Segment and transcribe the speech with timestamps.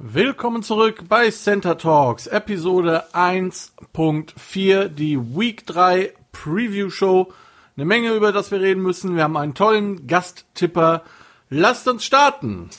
[0.00, 7.32] Willkommen zurück bei Center Talks, Episode 1.4, die Week 3 Preview Show.
[7.76, 9.16] Eine Menge, über das wir reden müssen.
[9.16, 11.02] Wir haben einen tollen Gasttipper.
[11.50, 12.70] Lasst uns starten!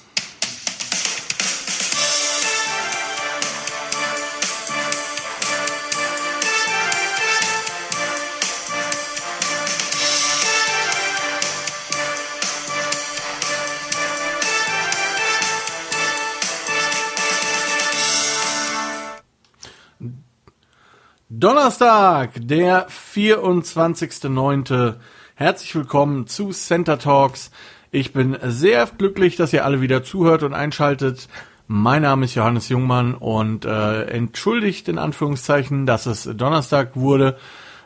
[21.49, 24.97] Donnerstag, der 24.09.
[25.33, 27.49] Herzlich willkommen zu Center Talks.
[27.89, 31.27] Ich bin sehr glücklich, dass ihr alle wieder zuhört und einschaltet.
[31.65, 37.35] Mein Name ist Johannes Jungmann und äh, entschuldigt in Anführungszeichen, dass es Donnerstag wurde.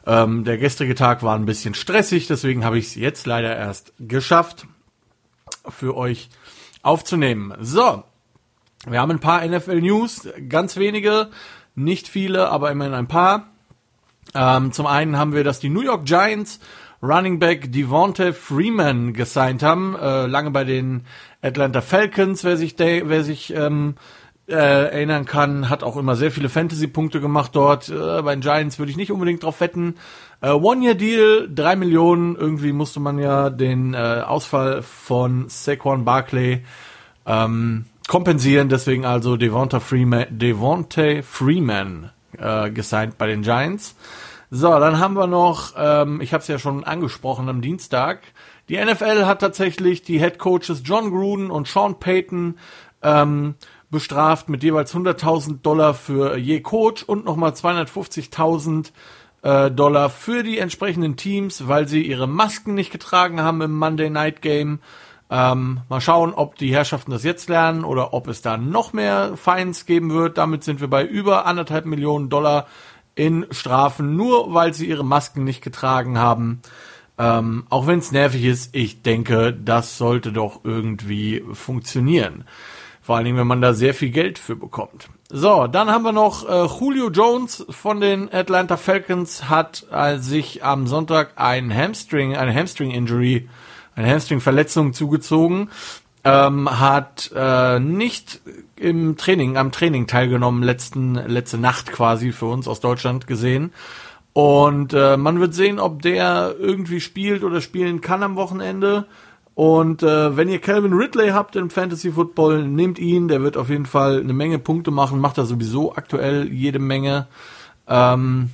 [0.05, 3.93] Ähm, der gestrige Tag war ein bisschen stressig, deswegen habe ich es jetzt leider erst
[3.97, 4.67] geschafft,
[5.69, 6.29] für euch
[6.81, 7.53] aufzunehmen.
[7.61, 8.03] So,
[8.85, 11.29] wir haben ein paar NFL News, ganz wenige
[11.75, 13.52] nicht viele, aber immerhin ein paar.
[14.35, 16.59] Ähm, zum einen haben wir, dass die New York Giants
[17.01, 21.03] Running Back Devonta Freeman gesigned haben, äh, lange bei den
[21.41, 23.95] Atlanta Falcons, wer sich, wer sich ähm,
[24.47, 27.89] äh, erinnern kann, hat auch immer sehr viele Fantasy-Punkte gemacht dort.
[27.89, 29.95] Äh, bei den Giants würde ich nicht unbedingt drauf wetten.
[30.41, 32.35] Äh, One-Year-Deal, drei Millionen.
[32.35, 36.63] Irgendwie musste man ja den äh, Ausfall von Saquon Barkley
[37.25, 38.69] ähm, kompensieren.
[38.69, 43.95] Deswegen also Devonta Freeman, Devonta Freeman äh, gesigned bei den Giants.
[44.49, 48.21] So, dann haben wir noch, ähm, ich habe es ja schon angesprochen am Dienstag,
[48.69, 52.57] die NFL hat tatsächlich die Head Coaches John Gruden und Sean Payton
[53.01, 53.55] ähm,
[53.89, 58.91] bestraft mit jeweils 100.000 Dollar für je Coach und nochmal 250.000
[59.43, 64.09] äh, Dollar für die entsprechenden Teams, weil sie ihre Masken nicht getragen haben im Monday
[64.09, 64.79] Night Game.
[65.35, 69.35] Ähm, mal schauen, ob die Herrschaften das jetzt lernen oder ob es da noch mehr
[69.35, 70.37] Fines geben wird.
[70.37, 72.67] Damit sind wir bei über anderthalb Millionen Dollar
[73.15, 76.61] in Strafen, nur weil sie ihre Masken nicht getragen haben.
[77.17, 82.43] Ähm, auch wenn es nervig ist, ich denke, das sollte doch irgendwie funktionieren.
[83.01, 85.09] Vor allen Dingen, wenn man da sehr viel Geld für bekommt.
[85.29, 90.63] So, dann haben wir noch äh, Julio Jones von den Atlanta Falcons hat äh, sich
[90.63, 93.49] am Sonntag ein Hamstring, eine Hamstring-Injury
[93.95, 95.69] eine Hamstring-Verletzung zugezogen,
[96.23, 98.41] ähm, hat äh, nicht
[98.75, 103.73] im Training, am Training teilgenommen, letzten, letzte Nacht quasi für uns aus Deutschland gesehen.
[104.33, 109.05] Und äh, man wird sehen, ob der irgendwie spielt oder spielen kann am Wochenende.
[109.55, 113.27] Und äh, wenn ihr Calvin Ridley habt im Fantasy Football, nehmt ihn.
[113.27, 115.19] Der wird auf jeden Fall eine Menge Punkte machen.
[115.19, 117.27] Macht er sowieso aktuell jede Menge.
[117.87, 118.49] Ähm,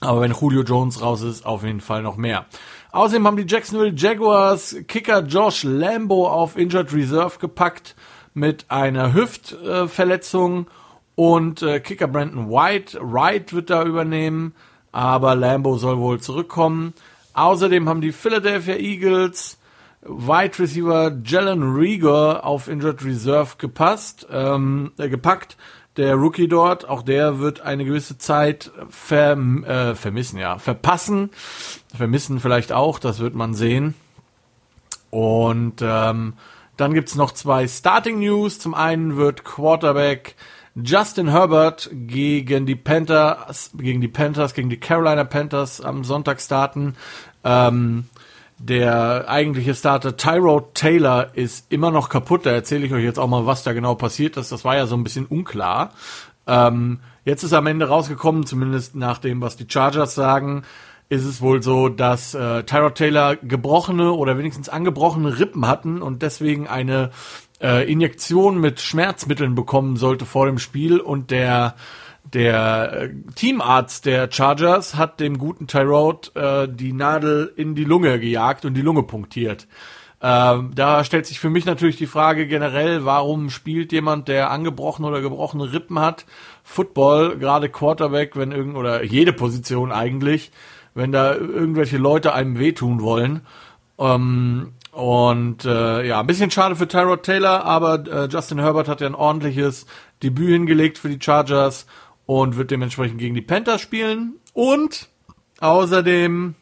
[0.00, 2.46] aber wenn Julio Jones raus ist, auf jeden Fall noch mehr.
[2.94, 7.96] Außerdem haben die Jacksonville Jaguars Kicker Josh Lambo auf Injured Reserve gepackt
[8.34, 10.68] mit einer Hüftverletzung
[11.16, 14.54] und äh, Kicker Brandon White, Wright wird da übernehmen,
[14.92, 16.94] aber Lambo soll wohl zurückkommen.
[17.32, 19.58] Außerdem haben die Philadelphia Eagles
[20.02, 25.56] Wide Receiver Jalen Rieger auf Injured Reserve gepasst, ähm, äh, gepackt
[25.96, 31.30] der Rookie dort, auch der wird eine gewisse Zeit ver, äh, vermissen, ja, verpassen,
[31.94, 33.94] vermissen vielleicht auch, das wird man sehen.
[35.10, 36.34] Und ähm,
[36.76, 38.58] dann gibt's noch zwei Starting News.
[38.58, 40.34] Zum einen wird Quarterback
[40.74, 46.96] Justin Herbert gegen die Panthers, gegen die Panthers, gegen die Carolina Panthers am Sonntag starten.
[47.44, 48.08] Ähm,
[48.58, 52.46] der eigentliche Starter Tyro Taylor ist immer noch kaputt.
[52.46, 54.52] Da erzähle ich euch jetzt auch mal, was da genau passiert ist.
[54.52, 55.92] Das war ja so ein bisschen unklar.
[56.46, 60.62] Ähm, jetzt ist am Ende rausgekommen, zumindest nach dem, was die Chargers sagen,
[61.08, 66.22] ist es wohl so, dass äh, Tyrod Taylor gebrochene oder wenigstens angebrochene Rippen hatten und
[66.22, 67.10] deswegen eine
[67.60, 71.74] äh, Injektion mit Schmerzmitteln bekommen sollte vor dem Spiel und der
[72.32, 78.18] der äh, Teamarzt der Chargers hat dem guten Tyrod äh, die Nadel in die Lunge
[78.18, 79.66] gejagt und die Lunge punktiert.
[80.26, 85.06] Ähm, da stellt sich für mich natürlich die Frage generell, warum spielt jemand, der angebrochene
[85.06, 86.24] oder gebrochene Rippen hat,
[86.62, 90.50] Football, gerade Quarterback, wenn irgend oder jede Position eigentlich,
[90.94, 93.42] wenn da irgendwelche Leute einem wehtun wollen.
[93.98, 99.02] Ähm, und äh, ja, ein bisschen schade für Tyrod Taylor, aber äh, Justin Herbert hat
[99.02, 99.84] ja ein ordentliches
[100.22, 101.86] Debüt hingelegt für die Chargers
[102.26, 104.34] und wird dementsprechend gegen die Panthers spielen.
[104.52, 105.08] Und
[105.60, 106.54] außerdem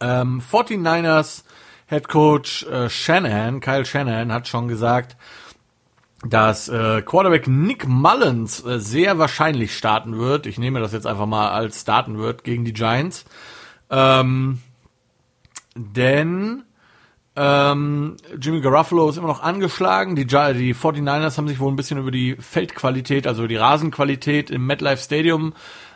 [0.00, 1.44] ähm, 49ers
[1.88, 5.16] Head Coach äh, Shanahan, Kyle Shanahan, hat schon gesagt,
[6.24, 10.46] dass äh, Quarterback Nick Mullins äh, sehr wahrscheinlich starten wird.
[10.46, 13.24] Ich nehme das jetzt einfach mal als starten wird gegen die Giants.
[13.90, 14.60] Ähm,
[15.74, 16.64] denn
[17.34, 20.16] Ähm, Jimmy Garuffalo ist immer noch angeschlagen.
[20.16, 24.66] Die, die 49ers haben sich wohl ein bisschen über die Feldqualität, also die Rasenqualität im
[24.66, 25.54] MetLife Stadium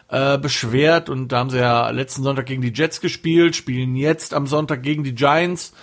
[0.08, 1.08] äh, beschwert.
[1.08, 4.82] Und da haben sie ja letzten Sonntag gegen die Jets gespielt, spielen jetzt am Sonntag
[4.82, 5.74] gegen die Giants.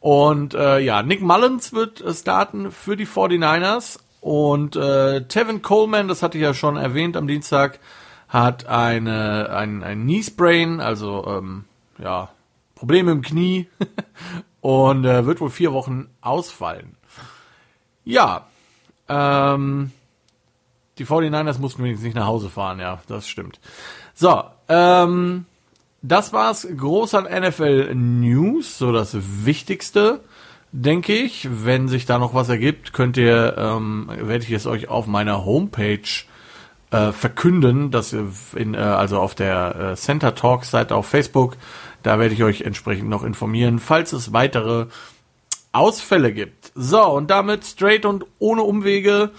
[0.00, 6.22] Und äh, ja, Nick Mullins wird starten für die 49ers und äh, Tevin Coleman, das
[6.22, 7.80] hatte ich ja schon erwähnt am Dienstag,
[8.28, 11.64] hat eine, ein, ein Knee Sprain, also ähm,
[11.98, 12.30] ja,
[12.74, 13.68] Probleme im Knie
[14.60, 16.96] und äh, wird wohl vier Wochen ausfallen.
[18.04, 18.46] Ja,
[19.08, 19.92] ähm,
[20.98, 23.58] die 49ers mussten wenigstens nicht nach Hause fahren, ja, das stimmt.
[24.14, 25.46] So, ähm,
[26.02, 30.20] das war's groß an NFL News, so das Wichtigste,
[30.72, 31.48] denke ich.
[31.50, 35.44] Wenn sich da noch was ergibt, könnt ihr, ähm, werde ich es euch auf meiner
[35.44, 36.00] Homepage
[36.90, 41.56] äh, verkünden, dass in, äh, also auf der äh, Center Talks Seite auf Facebook,
[42.02, 44.86] da werde ich euch entsprechend noch informieren, falls es weitere
[45.72, 46.72] Ausfälle gibt.
[46.74, 49.30] So, und damit straight und ohne Umwege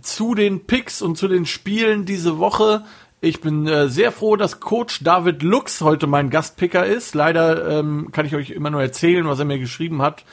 [0.00, 2.84] zu den Picks und zu den Spielen diese Woche.
[3.20, 7.14] Ich bin äh, sehr froh, dass Coach David Lux heute mein Gastpicker ist.
[7.14, 10.24] Leider ähm, kann ich euch immer nur erzählen, was er mir geschrieben hat.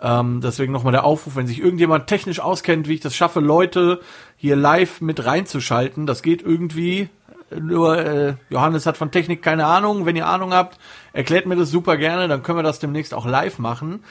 [0.00, 4.00] Ähm, deswegen nochmal der Aufruf, wenn sich irgendjemand technisch auskennt, wie ich das schaffe, Leute
[4.36, 6.06] hier live mit reinzuschalten.
[6.06, 7.08] Das geht irgendwie.
[7.50, 10.06] Nur äh, Johannes hat von Technik keine Ahnung.
[10.06, 10.78] Wenn ihr Ahnung habt,
[11.12, 12.28] erklärt mir das super gerne.
[12.28, 14.04] Dann können wir das demnächst auch live machen.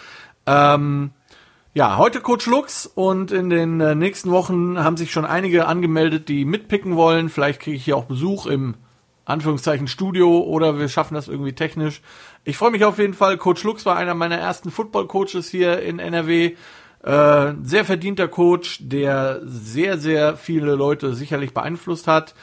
[0.45, 1.11] Ähm,
[1.73, 6.29] ja, heute Coach Lux und in den äh, nächsten Wochen haben sich schon einige angemeldet,
[6.29, 7.29] die mitpicken wollen.
[7.29, 8.75] Vielleicht kriege ich hier auch Besuch im
[9.25, 12.01] Anführungszeichen Studio oder wir schaffen das irgendwie technisch.
[12.43, 13.37] Ich freue mich auf jeden Fall.
[13.37, 16.55] Coach Lux war einer meiner ersten Football-Coaches hier in NRW.
[17.01, 22.35] Äh, sehr verdienter Coach, der sehr, sehr viele Leute sicherlich beeinflusst hat.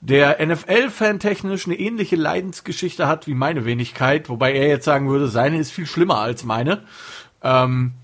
[0.00, 5.28] Der NFL-Fan technisch eine ähnliche Leidensgeschichte hat wie meine Wenigkeit, wobei er jetzt sagen würde,
[5.28, 6.82] seine ist viel schlimmer als meine.
[7.42, 7.94] Ähm,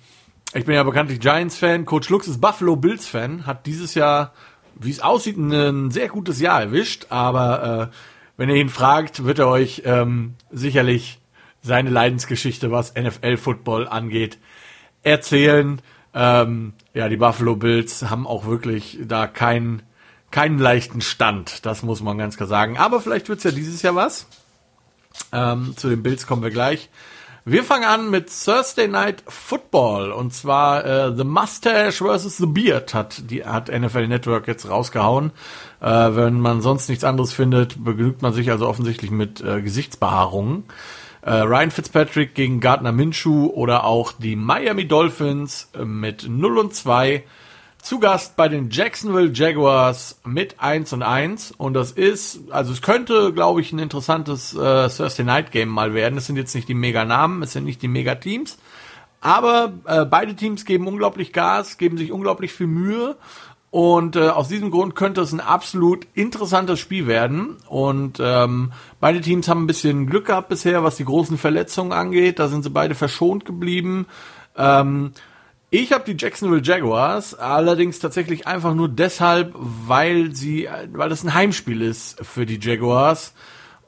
[0.55, 1.85] ich bin ja bekanntlich Giants-Fan.
[1.85, 3.46] Coach Lux ist Buffalo Bills-Fan.
[3.46, 4.32] Hat dieses Jahr,
[4.75, 7.06] wie es aussieht, ein sehr gutes Jahr erwischt.
[7.11, 7.94] Aber äh,
[8.37, 11.20] wenn ihr ihn fragt, wird er euch ähm, sicherlich
[11.62, 14.38] seine Leidensgeschichte, was NFL-Football angeht,
[15.02, 15.81] erzählen.
[16.12, 19.82] Ähm, ja, die Buffalo Bills haben auch wirklich da keinen
[20.34, 21.64] keinen leichten Stand.
[21.64, 22.76] Das muss man ganz klar sagen.
[22.76, 24.26] Aber vielleicht wird's ja dieses Jahr was.
[25.31, 26.90] Ähm, zu den Bills kommen wir gleich.
[27.44, 32.38] Wir fangen an mit Thursday Night Football und zwar äh, The Mustache vs.
[32.38, 35.31] The Beard hat die hat NFL Network jetzt rausgehauen.
[35.81, 40.64] Äh, wenn man sonst nichts anderes findet, begnügt man sich also offensichtlich mit äh, Gesichtsbehaarungen.
[41.22, 47.22] Äh, Ryan Fitzpatrick gegen Gardner Minshew oder auch die Miami Dolphins mit 0 und 2
[47.84, 51.52] zu Gast bei den Jacksonville Jaguars mit 1 und 1.
[51.52, 55.92] Und das ist, also es könnte, glaube ich, ein interessantes äh, Thursday Night Game mal
[55.92, 56.16] werden.
[56.16, 58.56] Es sind jetzt nicht die Mega-Namen, es sind nicht die Mega-Teams.
[59.20, 63.16] Aber äh, beide Teams geben unglaublich Gas, geben sich unglaublich viel Mühe.
[63.70, 67.58] Und äh, aus diesem Grund könnte es ein absolut interessantes Spiel werden.
[67.69, 72.38] Und ähm, beide Teams haben ein bisschen Glück gehabt bisher, was die großen Verletzungen angeht.
[72.38, 74.06] Da sind sie beide verschont geblieben.
[74.56, 75.12] Ähm,
[75.75, 81.35] ich habe die Jacksonville Jaguars, allerdings tatsächlich einfach nur deshalb, weil sie, weil das ein
[81.35, 83.35] Heimspiel ist für die Jaguars.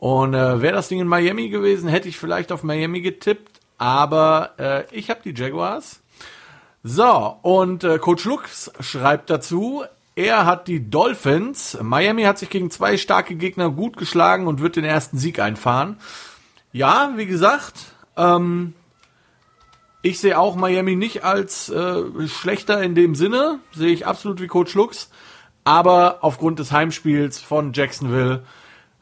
[0.00, 4.55] Und äh, wäre das Ding in Miami gewesen, hätte ich vielleicht auf Miami getippt, aber
[4.59, 6.00] äh, ich habe die Jaguars.
[6.83, 9.85] So, und äh, Coach Lux schreibt dazu,
[10.17, 11.79] er hat die Dolphins.
[11.81, 15.99] Miami hat sich gegen zwei starke Gegner gut geschlagen und wird den ersten Sieg einfahren.
[16.72, 17.75] Ja, wie gesagt,
[18.17, 18.75] ähm,
[20.06, 24.46] ich sehe auch Miami nicht als äh, schlechter in dem Sinne, sehe ich absolut wie
[24.46, 25.10] Coach Lux.
[25.65, 28.44] Aber aufgrund des Heimspiels von Jacksonville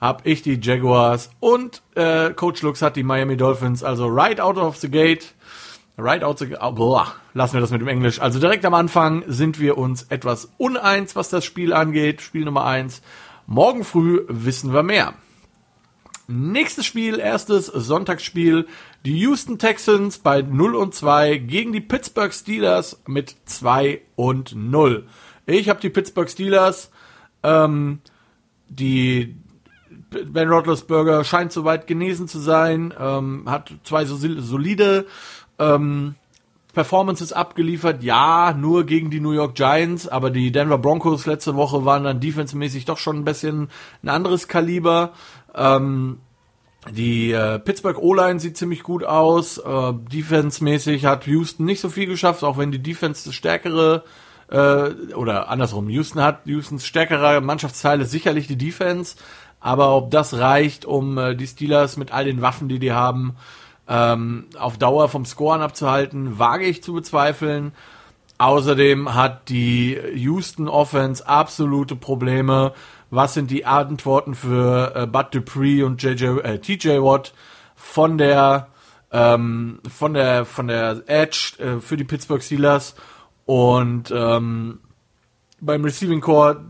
[0.00, 3.84] habe ich die Jaguars und äh, Coach Lux hat die Miami Dolphins.
[3.84, 5.34] Also right out of the gate,
[5.98, 8.18] right out the oh, boah, lassen wir das mit dem Englisch.
[8.18, 12.22] Also direkt am Anfang sind wir uns etwas uneins, was das Spiel angeht.
[12.22, 13.02] Spiel Nummer eins.
[13.46, 15.12] Morgen früh wissen wir mehr.
[16.28, 18.66] Nächstes Spiel, erstes Sonntagsspiel.
[19.04, 25.06] Die Houston Texans bei 0 und 2 gegen die Pittsburgh Steelers mit 2 und 0.
[25.44, 26.90] Ich habe die Pittsburgh Steelers.
[27.42, 28.00] Ähm,
[28.70, 29.36] die
[30.10, 35.06] Ben Roethlisberger scheint soweit genesen zu sein, ähm, hat zwei so solide
[35.58, 36.14] ähm,
[36.72, 38.02] Performances abgeliefert.
[38.02, 42.20] Ja, nur gegen die New York Giants, aber die Denver Broncos letzte Woche waren dann
[42.20, 43.68] defensemäßig doch schon ein bisschen
[44.02, 45.12] ein anderes Kaliber.
[45.54, 46.20] Ähm,
[46.90, 49.58] die äh, Pittsburgh O-Line sieht ziemlich gut aus.
[49.58, 54.04] Äh, Defense-mäßig hat Houston nicht so viel geschafft, auch wenn die Defense das stärkere
[54.50, 59.16] äh, oder andersrum, Houston hat Houstons stärkere Mannschaftsteile sicherlich die Defense,
[59.60, 63.36] aber ob das reicht, um äh, die Steelers mit all den Waffen, die die haben,
[63.88, 67.72] ähm, auf Dauer vom Scoren abzuhalten, wage ich zu bezweifeln.
[68.36, 72.72] Außerdem hat die Houston Offense absolute Probleme.
[73.14, 77.32] Was sind die Antworten für äh, Bud Dupree und JJ, äh, TJ Watt
[77.76, 78.66] von der
[79.12, 82.96] ähm, von der von der Edge äh, für die Pittsburgh Steelers
[83.46, 84.80] und ähm,
[85.60, 86.64] beim Receiving Core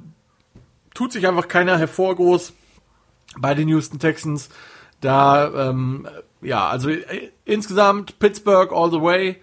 [0.93, 2.53] tut sich einfach keiner hervorgroß
[3.39, 4.51] bei den Houston Texans.
[5.01, 6.07] Da ähm,
[6.43, 9.41] ja also äh, insgesamt Pittsburgh all the way.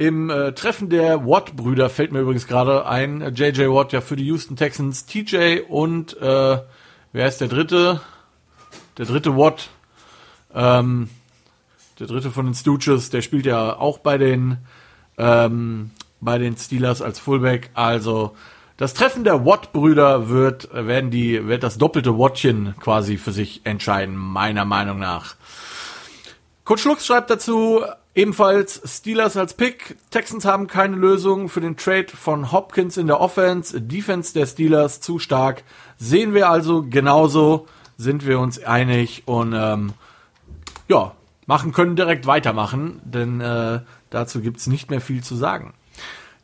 [0.00, 4.24] Im äh, Treffen der Watt-Brüder fällt mir übrigens gerade ein, JJ Watt ja für die
[4.24, 6.58] Houston Texans, TJ und äh,
[7.12, 8.00] wer ist der dritte?
[8.96, 9.68] Der dritte Watt,
[10.54, 11.10] ähm,
[11.98, 14.56] der dritte von den Stooges, der spielt ja auch bei den
[15.18, 15.90] ähm,
[16.22, 17.68] bei den Steelers als Fullback.
[17.74, 18.34] Also
[18.78, 24.16] das Treffen der Watt-Brüder wird werden die wird das doppelte Wattchen quasi für sich entscheiden,
[24.16, 25.34] meiner Meinung nach.
[26.64, 27.82] Coach Lux schreibt dazu,
[28.14, 29.96] Ebenfalls Steelers als Pick.
[30.10, 33.80] Texans haben keine Lösung für den Trade von Hopkins in der Offense.
[33.80, 35.62] Defense der Steelers zu stark.
[35.96, 37.66] Sehen wir also genauso.
[37.96, 39.92] Sind wir uns einig und ähm,
[40.88, 41.14] ja,
[41.46, 45.74] machen können direkt weitermachen, denn äh, dazu gibt's nicht mehr viel zu sagen.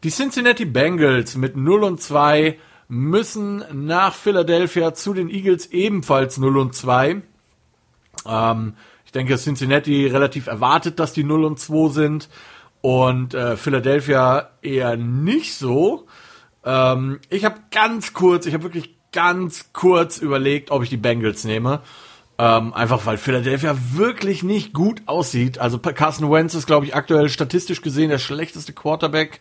[0.05, 2.59] Die Cincinnati Bengals mit 0 und 2
[2.89, 7.23] müssen nach Philadelphia zu den Eagles ebenfalls 0 und 2.
[8.27, 8.75] Ähm,
[9.17, 12.29] denke, Cincinnati relativ erwartet, dass die 0 und 2 sind
[12.83, 16.07] und äh, Philadelphia eher nicht so.
[16.65, 21.45] Ähm, ich habe ganz kurz, ich habe wirklich ganz kurz überlegt, ob ich die Bengals
[21.45, 21.81] nehme.
[22.39, 25.59] Ähm, einfach weil Philadelphia wirklich nicht gut aussieht.
[25.59, 29.41] Also Carson Wentz ist, glaube ich, aktuell statistisch gesehen der schlechteste Quarterback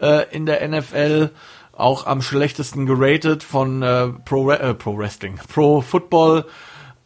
[0.00, 1.30] äh, in der NFL.
[1.72, 6.46] Auch am schlechtesten geratet von äh, Pro, äh, Pro Wrestling, Pro Football.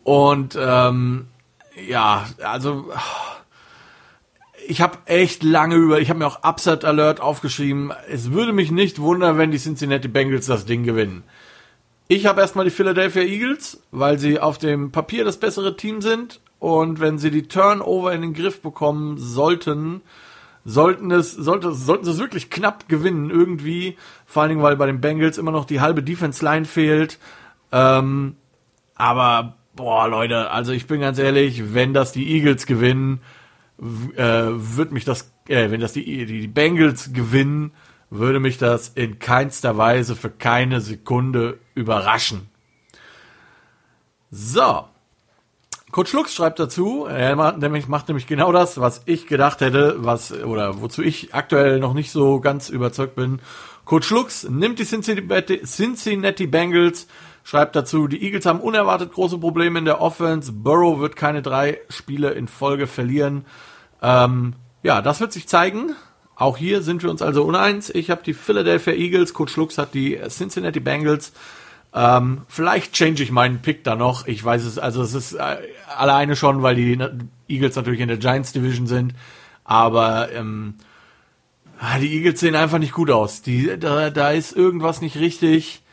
[0.04, 1.26] Und ähm,
[1.88, 2.90] ja, also
[4.66, 7.92] ich habe echt lange über, ich habe mir auch Upset Alert aufgeschrieben.
[8.08, 11.22] Es würde mich nicht wundern, wenn die Cincinnati Bengals das Ding gewinnen.
[12.08, 16.40] Ich habe erstmal die Philadelphia Eagles, weil sie auf dem Papier das bessere Team sind
[16.58, 20.02] und wenn sie die Turnover in den Griff bekommen sollten,
[20.64, 24.86] sollten es sollte, sollten sie es wirklich knapp gewinnen irgendwie, vor allen Dingen weil bei
[24.86, 27.18] den Bengals immer noch die halbe Defense Line fehlt.
[27.72, 28.36] Ähm,
[28.94, 33.20] aber boah, Leute, also ich bin ganz ehrlich, wenn das die Eagles gewinnen,
[34.16, 37.72] äh, wird mich das, äh, wenn das die, die Bengals gewinnen,
[38.10, 42.48] würde mich das in keinster Weise für keine Sekunde überraschen.
[44.30, 44.84] So.
[45.92, 49.96] Coach Lux schreibt dazu, er macht nämlich, macht nämlich genau das, was ich gedacht hätte,
[49.98, 53.40] was, oder wozu ich aktuell noch nicht so ganz überzeugt bin.
[53.84, 57.06] Coach Lux nimmt die Cincinnati Bengals
[57.46, 60.50] schreibt dazu, die Eagles haben unerwartet große Probleme in der Offense.
[60.50, 63.44] Burrow wird keine drei Spiele in Folge verlieren.
[64.02, 65.94] Ähm, ja, das wird sich zeigen.
[66.34, 67.88] Auch hier sind wir uns also uneins.
[67.88, 71.32] Ich habe die Philadelphia Eagles, Coach Lux hat die Cincinnati Bengals.
[71.94, 74.26] Ähm, vielleicht change ich meinen Pick da noch.
[74.26, 75.56] Ich weiß es, also es ist äh,
[75.96, 76.98] alleine schon, weil die
[77.46, 79.14] Eagles natürlich in der Giants Division sind.
[79.62, 80.74] Aber ähm,
[81.78, 83.42] ah, die Eagles sehen einfach nicht gut aus.
[83.42, 85.84] Die, da, da ist irgendwas nicht richtig.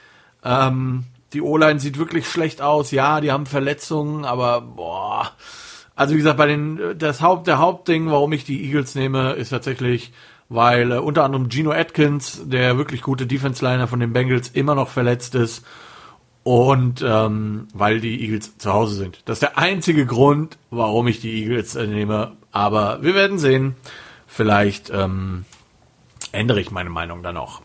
[0.43, 2.91] Ähm, die O-Line sieht wirklich schlecht aus.
[2.91, 5.31] Ja, die haben Verletzungen, aber boah.
[5.95, 9.49] Also wie gesagt, bei den das Haupt der Hauptding, warum ich die Eagles nehme, ist
[9.49, 10.11] tatsächlich,
[10.49, 14.75] weil äh, unter anderem Gino Atkins, der wirklich gute Defense Liner von den Bengals, immer
[14.75, 15.65] noch verletzt ist
[16.43, 19.21] und ähm, weil die Eagles zu Hause sind.
[19.25, 22.33] Das ist der einzige Grund, warum ich die Eagles äh, nehme.
[22.51, 23.75] Aber wir werden sehen.
[24.27, 25.45] Vielleicht ähm,
[26.31, 27.61] ändere ich meine Meinung dann noch.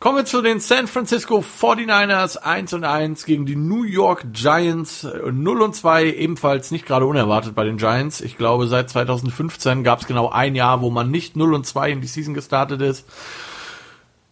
[0.00, 5.06] Kommen wir zu den San Francisco 49ers 1 und 1 gegen die New York Giants
[5.30, 8.22] 0 und 2, ebenfalls nicht gerade unerwartet bei den Giants.
[8.22, 11.90] Ich glaube, seit 2015 gab es genau ein Jahr, wo man nicht 0 und 2
[11.90, 13.06] in die Season gestartet ist.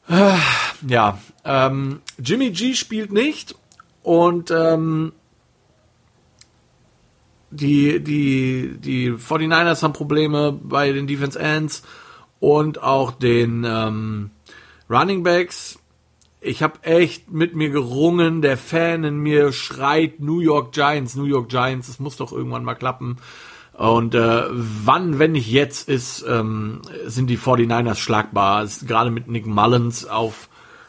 [0.08, 0.38] Äh,
[0.88, 3.54] ja, ähm, Jimmy G spielt nicht
[4.02, 5.12] und ähm,
[7.50, 11.82] die, die, die 49ers haben Probleme bei den Defense Ends
[12.40, 14.30] und auch den ähm,
[14.90, 15.78] Running Backs,
[16.40, 18.42] ich habe echt mit mir gerungen.
[18.42, 21.88] Der Fan in mir schreit New York Giants, New York Giants.
[21.88, 23.18] Es muss doch irgendwann mal klappen.
[23.74, 28.66] Und äh, wann, wenn nicht jetzt, ist, ähm, sind die 49ers schlagbar.
[28.86, 30.48] Gerade mit Nick Mullins auf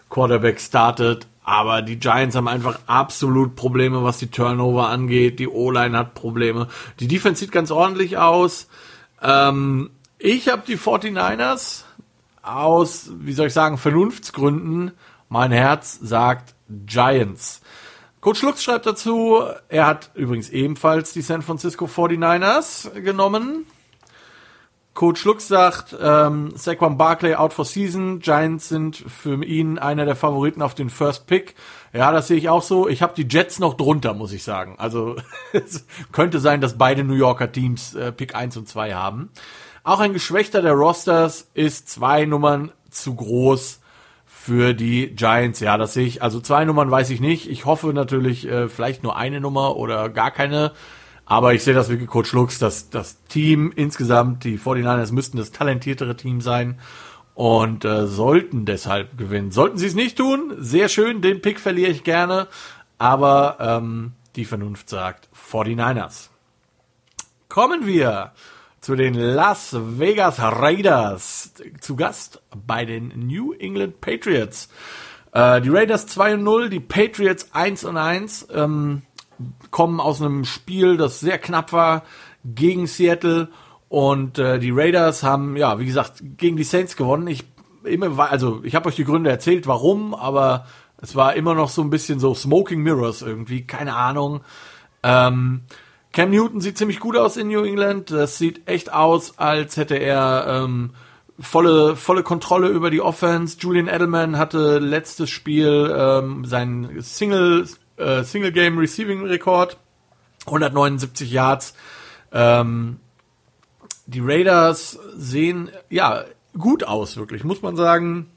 [0.10, 1.28] Quarterback startet.
[1.44, 5.40] Aber die Giants haben einfach absolut Probleme, was die Turnover angeht.
[5.40, 6.68] Die O-Line hat Probleme.
[7.00, 8.68] Die Defense sieht ganz ordentlich aus.
[9.22, 9.90] Ähm,
[10.20, 11.86] ich habe die 49ers
[12.42, 14.92] aus, wie soll ich sagen, Vernunftsgründen.
[15.30, 16.56] Mein Herz sagt
[16.86, 17.62] Giants.
[18.22, 23.66] Coach Lux schreibt dazu, er hat übrigens ebenfalls die San Francisco 49ers genommen.
[24.94, 28.20] Coach Lux sagt, ähm, Saquon Barkley out for season.
[28.20, 31.56] Giants sind für ihn einer der Favoriten auf den First Pick.
[31.94, 32.90] Ja, das sehe ich auch so.
[32.90, 34.76] Ich habe die Jets noch drunter, muss ich sagen.
[34.78, 35.16] Also
[35.54, 39.30] es könnte sein, dass beide New Yorker Teams äh, Pick 1 und 2 haben.
[39.84, 43.80] Auch ein Geschwächter der Rosters ist zwei Nummern zu groß
[44.26, 45.60] für die Giants.
[45.60, 46.24] Ja, das sehe ich.
[46.24, 47.50] Also zwei Nummern weiß ich nicht.
[47.50, 50.72] Ich hoffe natürlich äh, vielleicht nur eine Nummer oder gar keine.
[51.26, 55.52] Aber ich sehe das wirklich Coach Lux, dass das Team insgesamt, die 49ers müssten das
[55.52, 56.80] talentiertere Team sein
[57.36, 59.52] und äh, sollten deshalb gewinnen.
[59.52, 62.48] Sollten sie es nicht tun, sehr schön, den Pick verliere ich gerne,
[62.98, 66.30] aber ähm, die Vernunft sagt 49ers.
[67.48, 68.32] Kommen wir
[68.90, 71.54] zu den Las Vegas Raiders.
[71.80, 74.68] Zu Gast bei den New England Patriots.
[75.32, 78.48] Äh, die Raiders 2 und 0, die Patriots 1 und 1.
[78.52, 79.04] Ähm,
[79.70, 82.02] kommen aus einem Spiel, das sehr knapp war
[82.44, 83.50] gegen Seattle
[83.90, 87.28] und äh, die Raiders haben ja, wie gesagt, gegen die Saints gewonnen.
[87.28, 87.44] Ich
[87.84, 90.66] immer also ich habe euch die Gründe erzählt, warum, aber
[91.00, 94.42] es war immer noch so ein bisschen so Smoking Mirrors irgendwie, keine Ahnung.
[95.04, 95.62] Ähm,
[96.12, 98.12] Cam Newton sieht ziemlich gut aus in New England.
[98.12, 100.92] Das sieht echt aus, als hätte er ähm,
[101.40, 103.58] volle, volle Kontrolle über die Offense.
[103.60, 107.68] Julian Edelman hatte letztes Spiel ähm, sein Single
[108.00, 109.78] äh, Single Game Receiving Rekord,
[110.46, 111.76] 179 Yards.
[112.32, 113.00] Ähm,
[114.06, 116.24] die Raiders sehen ja
[116.58, 118.32] gut aus, wirklich, muss man sagen.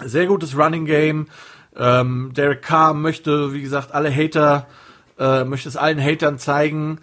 [0.00, 1.26] Sehr gutes Running Game.
[1.76, 4.66] Ähm, Derek Carr möchte, wie gesagt, alle Hater,
[5.18, 7.00] äh, möchte es allen Hatern zeigen.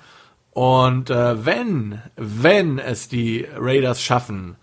[0.52, 4.56] Und äh, wenn, wenn es die Raiders schaffen,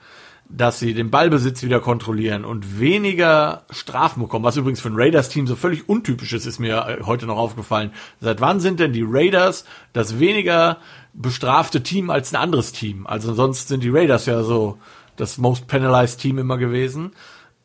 [0.48, 5.46] dass sie den Ballbesitz wieder kontrollieren und weniger Strafen bekommen, was übrigens für ein Raiders-Team
[5.46, 7.92] so völlig untypisch ist, ist mir äh, heute noch aufgefallen.
[8.20, 10.78] Seit wann sind denn die Raiders das weniger
[11.14, 13.06] bestrafte Team als ein anderes Team?
[13.06, 14.78] Also sonst sind die Raiders ja so
[15.16, 17.12] das most penalized Team immer gewesen.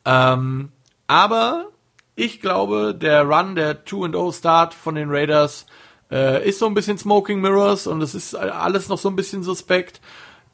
[0.06, 0.70] Ähm,
[1.08, 1.68] aber
[2.16, 5.66] ich glaube, der Run, der 2-0-Start von den Raiders
[6.12, 9.44] äh, ist so ein bisschen Smoking Mirrors und es ist alles noch so ein bisschen
[9.44, 10.02] suspekt.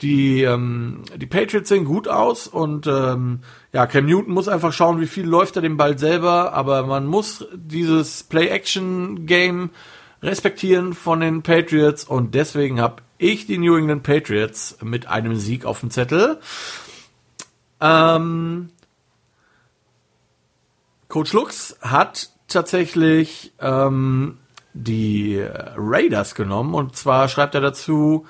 [0.02, 3.40] Die, ähm, die Patriots sehen gut aus und ähm,
[3.72, 7.06] ja, Cam Newton muss einfach schauen, wie viel läuft er den Ball selber, aber man
[7.06, 9.70] muss dieses Play-Action-Game
[10.22, 15.64] respektieren von den Patriots und deswegen habe ich die New England Patriots mit einem Sieg
[15.64, 16.40] auf dem Zettel.
[17.80, 18.70] Ähm,
[21.08, 24.40] Coach Lux hat tatsächlich ähm,
[24.74, 25.44] die
[25.76, 28.26] Raiders genommen und zwar schreibt er dazu,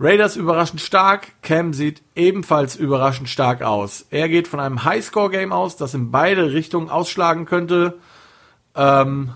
[0.00, 4.06] Raiders überraschend stark, Cam sieht ebenfalls überraschend stark aus.
[4.10, 7.98] Er geht von einem Highscore-Game aus, das in beide Richtungen ausschlagen könnte.
[8.76, 9.32] Ähm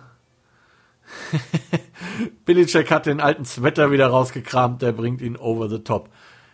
[2.44, 6.10] Billycheck hat den alten Sweater wieder rausgekramt, der bringt ihn over the top.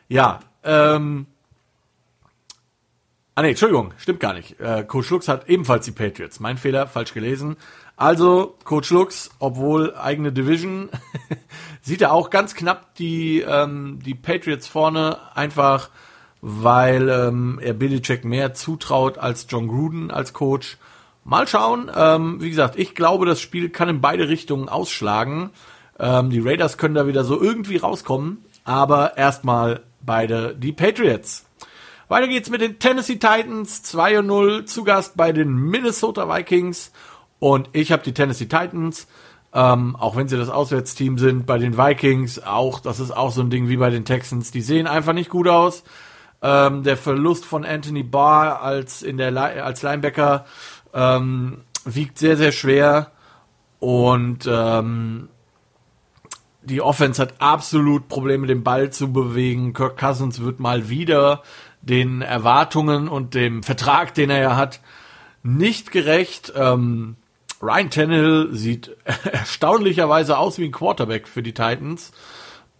[0.08, 1.26] Ja, ähm
[3.34, 4.58] Ah nee, Entschuldigung, stimmt gar nicht.
[4.58, 6.40] Äh, Coach Lux hat ebenfalls die Patriots.
[6.40, 7.56] Mein Fehler, falsch gelesen.
[7.98, 10.88] Also, Coach Lux, obwohl eigene Division,
[11.82, 15.90] sieht er auch ganz knapp die, ähm, die Patriots vorne, einfach
[16.40, 20.78] weil ähm, er Billycheck mehr zutraut als John Gruden als Coach.
[21.24, 21.90] Mal schauen.
[21.92, 25.50] Ähm, wie gesagt, ich glaube, das Spiel kann in beide Richtungen ausschlagen.
[25.98, 28.44] Ähm, die Raiders können da wieder so irgendwie rauskommen.
[28.62, 31.46] Aber erstmal beide die Patriots.
[32.06, 36.92] Weiter geht's mit den Tennessee Titans 2 0 zu Gast bei den Minnesota Vikings
[37.38, 39.06] und ich habe die Tennessee Titans.
[39.52, 43.40] Ähm, auch wenn sie das Auswärtsteam sind, bei den Vikings auch, das ist auch so
[43.40, 45.84] ein Ding wie bei den Texans, die sehen einfach nicht gut aus.
[46.42, 50.44] Ähm, der Verlust von Anthony Barr als in der als Linebacker
[50.92, 53.10] ähm, wiegt sehr sehr schwer
[53.80, 55.30] und ähm,
[56.62, 59.72] die Offense hat absolut Probleme, den Ball zu bewegen.
[59.72, 61.42] Kirk Cousins wird mal wieder
[61.80, 64.80] den Erwartungen und dem Vertrag, den er ja hat,
[65.42, 66.52] nicht gerecht.
[66.54, 67.16] Ähm,
[67.60, 72.12] Ryan Tannehill sieht erstaunlicherweise aus wie ein Quarterback für die Titans.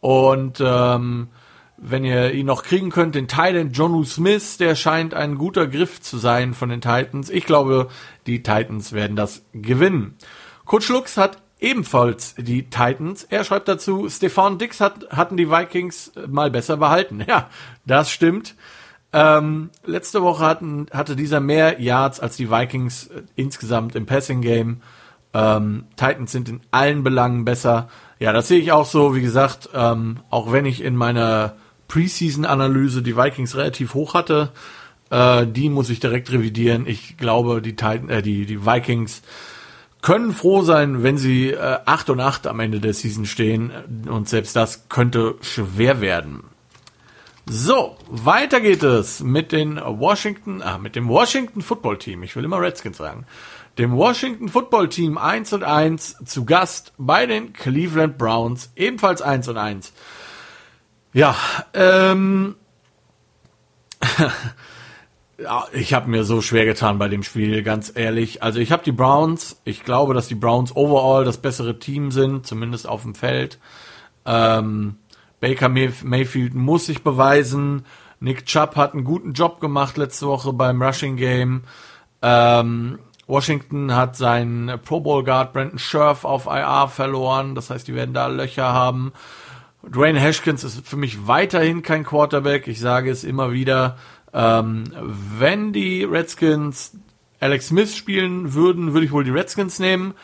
[0.00, 1.28] Und ähm,
[1.76, 6.00] wenn ihr ihn noch kriegen könnt, den Titan Jonu Smith, der scheint ein guter Griff
[6.00, 7.30] zu sein von den Titans.
[7.30, 7.88] Ich glaube,
[8.26, 10.16] die Titans werden das gewinnen.
[10.64, 13.24] Coach Lux hat ebenfalls die Titans.
[13.24, 17.24] Er schreibt dazu, Stefan Dix hat, hatten die Vikings mal besser behalten.
[17.28, 17.48] Ja,
[17.84, 18.54] das stimmt.
[19.12, 24.42] Ähm, letzte Woche hatten, hatte dieser mehr Yards als die Vikings äh, insgesamt im Passing
[24.42, 24.82] Game.
[25.32, 27.88] Ähm, Titans sind in allen Belangen besser.
[28.18, 29.14] Ja, das sehe ich auch so.
[29.14, 31.54] Wie gesagt, ähm, auch wenn ich in meiner
[31.88, 34.50] Preseason-Analyse die Vikings relativ hoch hatte,
[35.10, 36.86] äh, die muss ich direkt revidieren.
[36.86, 39.22] Ich glaube, die, Titan, äh, die, die Vikings
[40.02, 43.72] können froh sein, wenn sie äh, 8 und 8 am Ende der Season stehen.
[44.08, 46.44] Und selbst das könnte schwer werden.
[47.50, 52.22] So, weiter geht es mit den Washington, ah, mit dem Washington Football Team.
[52.22, 53.24] Ich will immer Redskins sagen.
[53.78, 59.48] Dem Washington Football Team 1 und 1 zu Gast bei den Cleveland Browns, ebenfalls 1
[59.48, 59.94] und 1.
[61.14, 61.34] Ja,
[61.72, 62.56] ähm,
[65.72, 68.42] ich habe mir so schwer getan bei dem Spiel, ganz ehrlich.
[68.42, 72.46] Also ich habe die Browns, ich glaube, dass die Browns overall das bessere Team sind,
[72.46, 73.58] zumindest auf dem Feld.
[74.26, 74.96] Ähm,
[75.40, 77.84] Baker Mayfield muss sich beweisen.
[78.20, 81.62] Nick Chubb hat einen guten Job gemacht letzte Woche beim Rushing Game.
[82.22, 87.54] Ähm, Washington hat seinen Pro Bowl Guard Brandon Scherf auf IR verloren.
[87.54, 89.12] Das heißt, die werden da Löcher haben.
[89.86, 92.66] Dwayne Haskins ist für mich weiterhin kein Quarterback.
[92.66, 93.96] Ich sage es immer wieder.
[94.32, 94.84] Ähm,
[95.38, 96.98] wenn die Redskins
[97.38, 100.14] Alex Smith spielen würden, würde ich wohl die Redskins nehmen.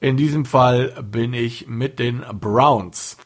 [0.00, 3.18] In diesem Fall bin ich mit den Browns.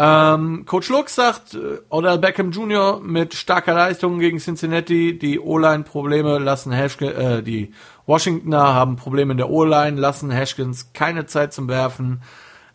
[0.00, 3.00] Ähm, Coach Lux sagt, äh, Odell Beckham Jr.
[3.00, 5.18] mit starker Leistung gegen Cincinnati.
[5.18, 7.72] Die O-Line-Probleme lassen Haskins, äh, die
[8.06, 12.22] Washingtoner haben Probleme in der O-Line, lassen Haskins keine Zeit zum Werfen.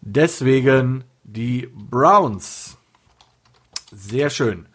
[0.01, 2.77] Deswegen die Browns.
[3.93, 4.65] Sehr schön.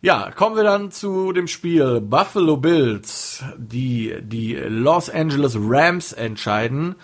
[0.00, 6.94] Ja, kommen wir dann zu dem Spiel Buffalo Bills, die die Los Angeles Rams entscheiden,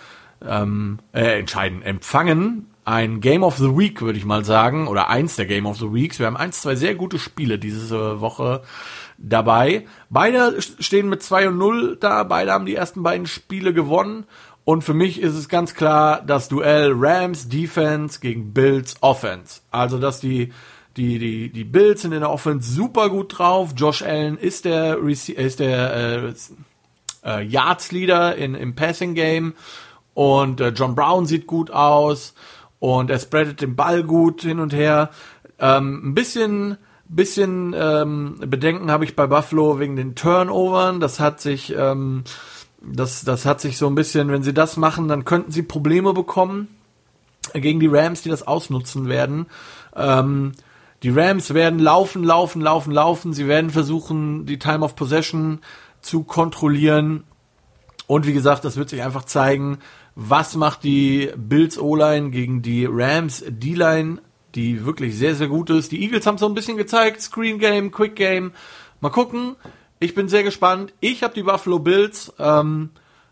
[0.47, 2.69] ähm, äh, entscheiden, empfangen.
[2.87, 5.93] Ein Game of the Week, würde ich mal sagen, oder eins der Game of the
[5.93, 6.19] Weeks.
[6.19, 8.63] Wir haben eins, zwei sehr gute Spiele diese Woche
[9.19, 9.87] dabei.
[10.09, 14.25] Beide stehen mit 2 und 0 da, beide haben die ersten beiden Spiele gewonnen.
[14.65, 19.63] Und für mich ist es ganz klar das Duell Rams Defense gegen Bills Offense.
[19.71, 20.53] Also, dass die
[20.97, 23.71] die, die, die Bills sind in der Offense super gut drauf.
[23.77, 26.35] Josh Allen ist der, ist der äh,
[27.25, 29.55] äh, Yards Leader in, im Passing Game.
[30.15, 32.33] Und äh, John Brown sieht gut aus.
[32.79, 35.11] Und er spreadet den Ball gut hin und her.
[35.59, 36.77] Ähm, ein bisschen,
[37.09, 41.01] bisschen ähm, Bedenken habe ich bei Buffalo wegen den Turnovern.
[41.01, 42.25] Das hat sich, ähm,
[42.83, 46.13] das, das hat sich so ein bisschen, wenn sie das machen, dann könnten sie Probleme
[46.13, 46.69] bekommen
[47.55, 49.47] gegen die Rams, die das ausnutzen werden.
[49.95, 50.53] Ähm,
[51.03, 53.33] die Rams werden laufen, laufen, laufen, laufen.
[53.33, 55.61] Sie werden versuchen, die Time of Possession
[56.01, 57.25] zu kontrollieren.
[58.07, 59.79] Und wie gesagt, das wird sich einfach zeigen,
[60.17, 64.19] was macht die Bills O-Line gegen die Rams D-Line,
[64.55, 65.93] die wirklich sehr, sehr gut ist.
[65.93, 68.53] Die Eagles haben so ein bisschen gezeigt, Screen Game, Quick Game.
[69.01, 69.57] Mal gucken.
[70.01, 70.95] Ich bin sehr gespannt.
[71.01, 72.91] Ich habe die Buffalo Bills, ähm,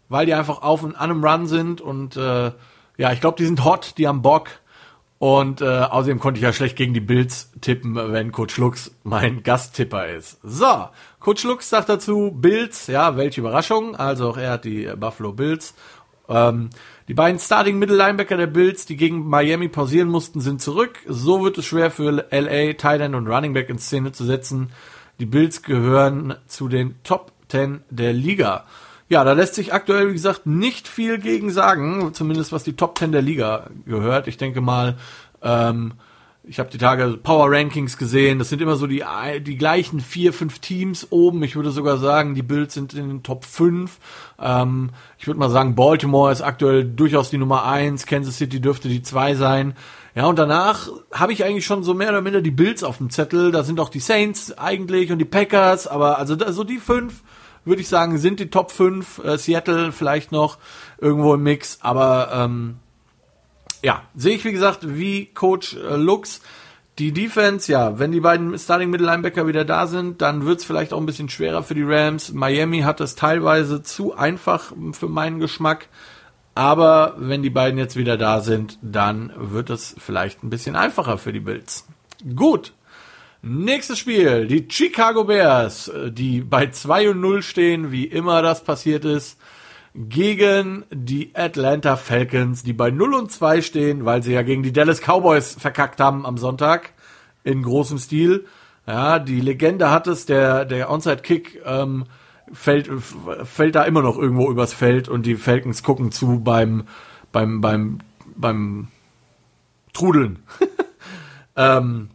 [0.08, 2.52] weil die einfach auf und an einem Run sind und äh,
[2.96, 4.48] ja, ich glaube, die sind hot, die haben Bock.
[5.18, 9.42] Und äh, außerdem konnte ich ja schlecht gegen die Bills tippen, wenn Coach Lux mein
[9.42, 10.38] Gasttipper ist.
[10.42, 13.96] So, Coach Lux sagt dazu Bills, ja, welche Überraschung.
[13.96, 15.74] Also auch er hat die Buffalo Bills.
[16.28, 16.70] Ähm,
[17.08, 20.98] die beiden Starting Middle Linebacker der Bills, die gegen Miami pausieren mussten, sind zurück.
[21.06, 24.70] So wird es schwer für LA, Tight End und Running Back in Szene zu setzen.
[25.20, 28.64] Die Bills gehören zu den Top 10 der Liga.
[29.08, 32.98] Ja, da lässt sich aktuell, wie gesagt, nicht viel gegen sagen, zumindest was die Top
[32.98, 34.26] 10 der Liga gehört.
[34.26, 34.96] Ich denke mal,
[35.42, 35.92] ähm,
[36.46, 38.38] ich habe die Tage Power Rankings gesehen.
[38.38, 39.02] Das sind immer so die,
[39.40, 41.42] die gleichen vier, fünf Teams oben.
[41.42, 43.98] Ich würde sogar sagen, die Bills sind in den Top 5.
[44.38, 48.04] Ähm, ich würde mal sagen, Baltimore ist aktuell durchaus die Nummer 1.
[48.06, 49.74] Kansas City dürfte die 2 sein.
[50.14, 53.10] Ja, und danach habe ich eigentlich schon so mehr oder minder die Bills auf dem
[53.10, 53.50] Zettel.
[53.50, 55.86] Da sind auch die Saints eigentlich und die Packers.
[55.86, 57.22] Aber also so die fünf
[57.64, 59.22] würde ich sagen, sind die Top 5.
[59.24, 60.58] Äh, Seattle vielleicht noch
[60.98, 62.76] irgendwo im Mix, aber ähm,
[63.82, 66.40] ja, sehe ich wie gesagt wie Coach äh, Lux.
[66.98, 70.64] Die Defense, ja, wenn die beiden Starting Middle Linebacker wieder da sind, dann wird es
[70.64, 72.32] vielleicht auch ein bisschen schwerer für die Rams.
[72.32, 75.88] Miami hat es teilweise zu einfach für meinen Geschmack.
[76.54, 81.18] Aber wenn die beiden jetzt wieder da sind, dann wird es vielleicht ein bisschen einfacher
[81.18, 81.84] für die Bills.
[82.36, 82.72] Gut,
[83.46, 89.04] Nächstes Spiel, die Chicago Bears, die bei 2 und 0 stehen, wie immer das passiert
[89.04, 89.38] ist,
[89.94, 94.72] gegen die Atlanta Falcons, die bei 0 und 2 stehen, weil sie ja gegen die
[94.72, 96.92] Dallas Cowboys verkackt haben am Sonntag
[97.44, 98.46] in großem Stil.
[98.86, 102.06] Ja, die Legende hat es, der, der Onside-Kick ähm,
[102.52, 102.90] fällt,
[103.44, 106.84] fällt da immer noch irgendwo übers Feld und die Falcons gucken zu beim,
[107.30, 108.00] beim, beim,
[108.34, 108.88] beim
[109.92, 110.40] Trudeln.
[111.56, 112.10] ähm,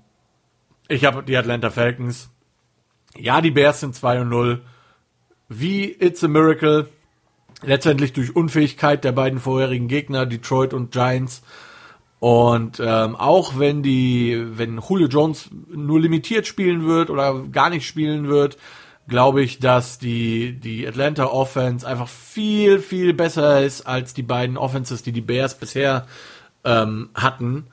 [0.89, 2.29] ich habe die Atlanta Falcons.
[3.15, 4.61] Ja, die Bears sind 2 und 0.
[5.47, 6.89] Wie It's a Miracle.
[7.61, 11.41] Letztendlich durch Unfähigkeit der beiden vorherigen Gegner, Detroit und Giants.
[12.19, 17.87] Und ähm, auch wenn die, wenn Julio Jones nur limitiert spielen wird oder gar nicht
[17.87, 18.57] spielen wird,
[19.07, 24.57] glaube ich, dass die, die Atlanta Offense einfach viel, viel besser ist als die beiden
[24.57, 26.05] Offenses, die die Bears bisher
[26.63, 27.67] ähm, hatten.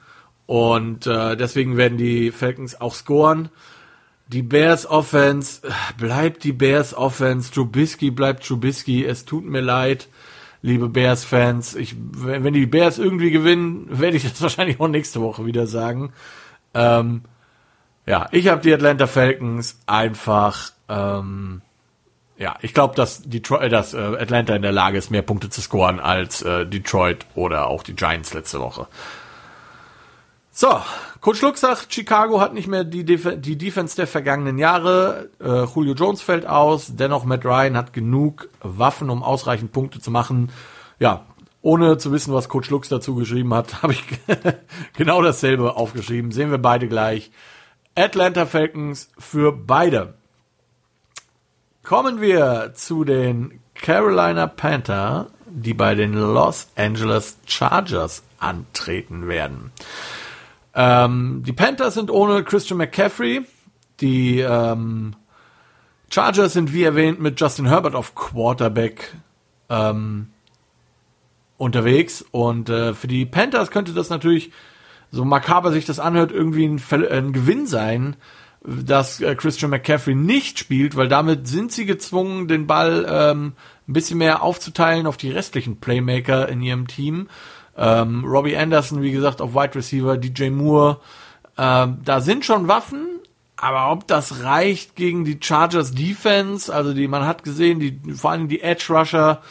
[0.47, 3.51] Und äh, deswegen werden die Falcons auch scoren.
[4.29, 5.63] Die Bears Offense
[5.97, 7.53] bleibt die Bears Offense.
[7.53, 9.05] Trubisky bleibt Trubisky.
[9.05, 10.09] Es tut mir leid,
[10.63, 11.77] liebe Bears Fans.
[11.77, 16.13] Ich, wenn die Bears irgendwie gewinnen, werde ich das wahrscheinlich auch nächste Woche wieder sagen.
[16.75, 17.23] Ähm,
[18.05, 20.73] ja, ich habe die Atlanta Falcons einfach.
[20.89, 21.63] Ähm,
[22.37, 25.61] ja, ich glaube, dass, Detroit, dass äh, Atlanta in der Lage ist, mehr Punkte zu
[25.63, 28.89] scoren als äh, Detroit oder auch die Giants letzte Woche.
[30.51, 30.81] So,
[31.27, 35.29] Coach Luck sagt, Chicago hat nicht mehr die, Def die Defense der vergangenen Jahre.
[35.41, 36.95] Äh, Julio Jones fällt aus.
[36.95, 40.53] Dennoch Matt Ryan hat genug Waffen, um ausreichend Punkte zu machen.
[41.01, 41.27] Ja,
[41.63, 44.05] ohne zu wissen, was Coach Lux dazu geschrieben hat, habe ich
[44.97, 46.31] genau dasselbe aufgeschrieben.
[46.31, 47.33] Sehen wir beide gleich.
[47.97, 50.15] Atlanta Falcons für beide.
[51.83, 59.73] Kommen wir zu den Carolina Panther, die bei den Los Angeles Chargers antreten werden.
[60.77, 63.47] Ähm, die Panthers sind ohne Christian McCaffrey.
[64.01, 65.17] Die ähm,
[66.11, 69.15] Chargers sind wie erwähnt mit Justin Herbert auf Quarterback
[69.71, 70.29] ähm,
[71.57, 72.25] unterwegs.
[72.31, 74.53] Und äh, für die Panthers könnte das natürlich,
[75.11, 78.17] so makaber sich das anhört, irgendwie ein, ein Gewinn sein,
[78.63, 83.53] dass äh, Christian McCaffrey nicht spielt, weil damit sind sie gezwungen, den Ball ähm,
[83.89, 87.29] ein bisschen mehr aufzuteilen auf die restlichen Playmaker in ihrem Team.
[87.77, 90.99] Ähm, Robbie Anderson, wie gesagt, auf Wide Receiver, DJ Moore.
[91.59, 93.21] Ähm, da sind schon Waffen,
[93.57, 98.33] aber ob das reicht gegen die Chargers Defense, also die, man hat gesehen, die, vor
[98.33, 99.43] allem die Edge Rusher,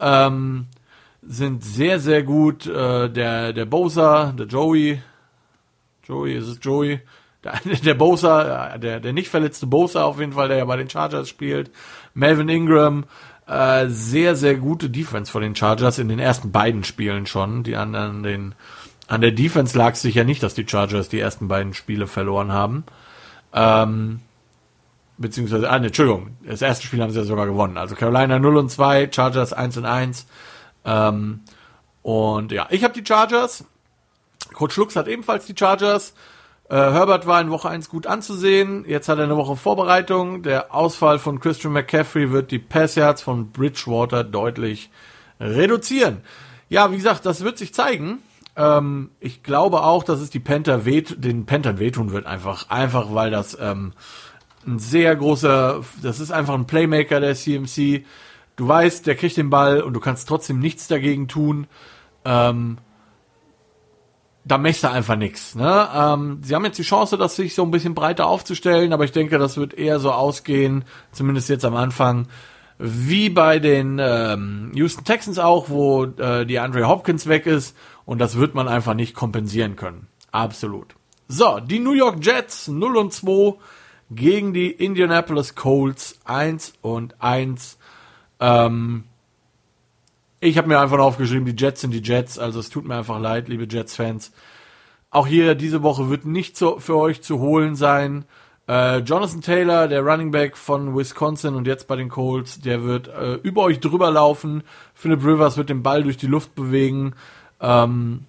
[0.00, 0.66] ähm,
[1.22, 2.66] sind sehr, sehr gut.
[2.66, 5.00] Äh, der, der Bosa, der Joey,
[6.04, 7.00] Joey, ist es Joey?
[7.42, 10.90] Der, der Bosa, der, der nicht verletzte Bosa auf jeden Fall, der ja bei den
[10.90, 11.70] Chargers spielt.
[12.14, 13.04] Melvin Ingram,
[13.46, 17.62] äh, sehr, sehr gute Defense von den Chargers in den ersten beiden Spielen schon.
[17.62, 18.54] Die an, an den
[19.08, 22.52] an der Defense lag es sicher nicht, dass die Chargers die ersten beiden Spiele verloren
[22.52, 22.84] haben.
[23.52, 24.20] Ähm,
[25.16, 27.76] beziehungsweise, ah, ne, Entschuldigung, das erste Spiel haben sie ja sogar gewonnen.
[27.76, 30.26] Also Carolina 0 und 2, Chargers 1 und 1.
[30.84, 31.40] Ähm,
[32.02, 33.64] und ja, ich habe die Chargers.
[34.52, 36.14] Coach Lux hat ebenfalls die Chargers.
[36.68, 38.84] Äh, Herbert war in Woche 1 gut anzusehen.
[38.88, 40.42] Jetzt hat er eine Woche Vorbereitung.
[40.42, 44.90] Der Ausfall von Christian McCaffrey wird die Passyards von Bridgewater deutlich
[45.38, 46.22] reduzieren.
[46.68, 48.18] Ja, wie gesagt, das wird sich zeigen.
[48.56, 53.14] Ähm, ich glaube auch, dass es die Panther weht, den Panthern wehtun wird, einfach, einfach
[53.14, 53.92] weil das ähm,
[54.66, 58.04] ein sehr großer, das ist einfach ein Playmaker der CMC.
[58.56, 61.68] Du weißt, der kriegt den Ball und du kannst trotzdem nichts dagegen tun.
[62.24, 62.78] Ähm,
[64.46, 65.56] da möchtest du einfach nichts.
[65.56, 65.88] Ne?
[65.92, 69.12] Ähm, sie haben jetzt die Chance, das sich so ein bisschen breiter aufzustellen, aber ich
[69.12, 72.28] denke, das wird eher so ausgehen, zumindest jetzt am Anfang,
[72.78, 78.20] wie bei den ähm, Houston Texans auch, wo äh, die Andre Hopkins weg ist und
[78.20, 80.06] das wird man einfach nicht kompensieren können.
[80.30, 80.94] Absolut.
[81.26, 83.54] So, die New York Jets 0 und 2
[84.12, 87.78] gegen die Indianapolis Colts 1 und 1.
[88.38, 89.04] Ähm,
[90.46, 93.18] ich habe mir einfach aufgeschrieben, die Jets sind die Jets, also es tut mir einfach
[93.20, 94.32] leid, liebe Jets-Fans.
[95.10, 98.24] Auch hier diese Woche wird nicht zu, für euch zu holen sein.
[98.68, 103.08] Äh, Jonathan Taylor, der Running Back von Wisconsin und jetzt bei den Colts, der wird
[103.08, 104.62] äh, über euch drüber laufen.
[104.94, 107.14] Philip Rivers wird den Ball durch die Luft bewegen.
[107.60, 108.24] Ähm,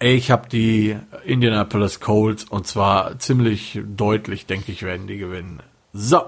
[0.00, 5.60] ich habe die Indianapolis Colts und zwar ziemlich deutlich, denke ich, werden die gewinnen.
[5.92, 6.22] So.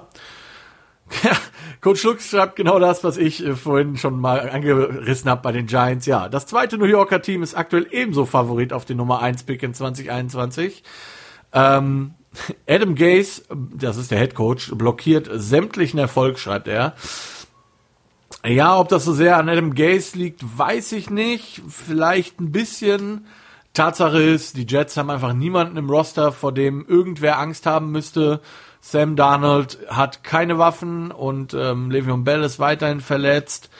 [1.22, 1.36] Ja,
[1.80, 5.66] Coach Lux schreibt genau das, was ich äh, vorhin schon mal angerissen habe bei den
[5.66, 6.06] Giants.
[6.06, 9.62] Ja, das zweite New Yorker Team ist aktuell ebenso Favorit auf den Nummer 1 Pick
[9.62, 10.82] in 2021.
[11.52, 12.14] Ähm,
[12.68, 13.42] Adam Gase,
[13.74, 16.94] das ist der Head Coach, blockiert sämtlichen Erfolg, schreibt er.
[18.44, 21.62] Ja, ob das so sehr an Adam Gase liegt, weiß ich nicht.
[21.68, 23.26] Vielleicht ein bisschen.
[23.72, 28.40] Tatsache ist, die Jets haben einfach niemanden im Roster, vor dem irgendwer Angst haben müsste.
[28.84, 33.70] Sam Darnold hat keine Waffen und ähm, Le'Veon Bell ist weiterhin verletzt.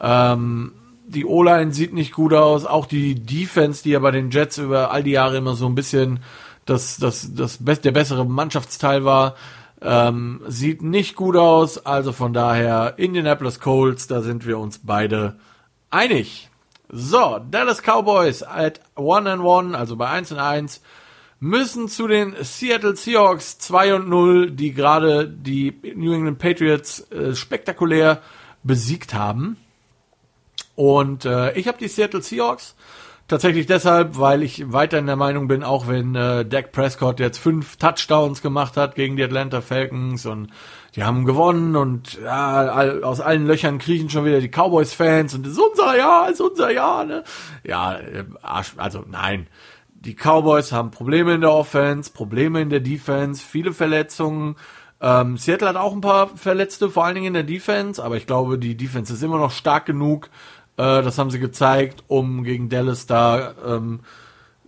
[0.00, 0.72] Ähm,
[1.04, 2.64] die O-Line sieht nicht gut aus.
[2.64, 5.74] Auch die Defense, die ja bei den Jets über all die Jahre immer so ein
[5.74, 6.20] bisschen
[6.64, 9.34] das, das, das, das der bessere Mannschaftsteil war,
[9.82, 11.84] ähm, sieht nicht gut aus.
[11.84, 15.40] Also von daher Indianapolis Colts, da sind wir uns beide
[15.90, 16.50] einig.
[16.88, 20.80] So, Dallas Cowboys at 1 and 1, also bei 1 und 1
[21.42, 27.34] müssen zu den Seattle Seahawks 2 und 0, die gerade die New England Patriots äh,
[27.34, 28.22] spektakulär
[28.62, 29.56] besiegt haben.
[30.76, 32.76] Und äh, ich habe die Seattle Seahawks
[33.26, 37.38] tatsächlich deshalb, weil ich weiter in der Meinung bin, auch wenn äh, Dak Prescott jetzt
[37.38, 40.52] fünf Touchdowns gemacht hat gegen die Atlanta Falcons und
[40.94, 45.54] die haben gewonnen und ja, aus allen Löchern kriechen schon wieder die Cowboys-Fans und das
[45.54, 47.24] ist unser Jahr, ist unser Jahr, ne?
[47.64, 49.48] Ja, äh, also nein
[50.04, 54.56] die Cowboys haben Probleme in der Offense, Probleme in der Defense, viele Verletzungen.
[55.00, 58.26] Ähm, Seattle hat auch ein paar Verletzte, vor allen Dingen in der Defense, aber ich
[58.26, 60.28] glaube, die Defense ist immer noch stark genug.
[60.76, 64.00] Äh, das haben sie gezeigt, um gegen Dallas da ähm,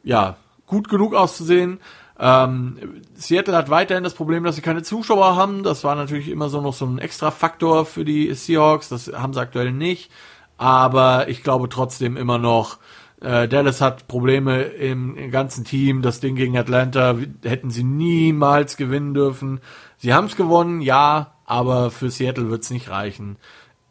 [0.05, 1.81] ja gut genug auszusehen.
[2.19, 5.65] Ähm, Seattle hat weiterhin das Problem, dass sie keine Zuschauer haben.
[5.65, 8.89] Das war natürlich immer so noch so ein extra Faktor für die Seahawks.
[8.89, 10.11] Das haben sie aktuell nicht.
[10.57, 12.79] Aber ich glaube trotzdem immer noch,
[13.25, 16.03] äh, Dallas hat Probleme im, im, ganzen Team.
[16.03, 19.61] Das Ding gegen Atlanta hätten sie niemals gewinnen dürfen.
[19.97, 23.37] Sie haben es gewonnen, ja, aber für Seattle wird es nicht reichen.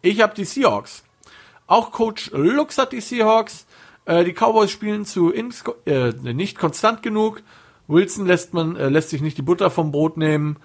[0.01, 1.03] Ich habe die Seahawks.
[1.65, 3.65] Auch Coach Lux hat die Seahawks.
[4.05, 7.41] Äh, die Cowboys spielen zu äh, nicht konstant genug.
[7.87, 10.57] Wilson lässt man äh, lässt sich nicht die Butter vom Brot nehmen,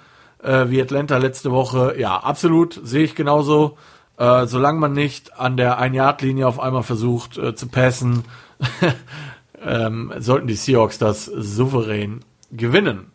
[0.42, 1.94] äh, wie Atlanta letzte Woche.
[1.98, 3.78] Ja, absolut, sehe ich genauso.
[4.18, 8.24] Äh, solange man nicht an der Ein-Yard-Linie auf einmal versucht zu passen,
[9.62, 13.12] ähm, sollten die Seahawks das souverän gewinnen.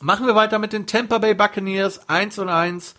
[0.00, 2.94] Machen wir weiter mit den Tampa Bay Buccaneers 1 und 1.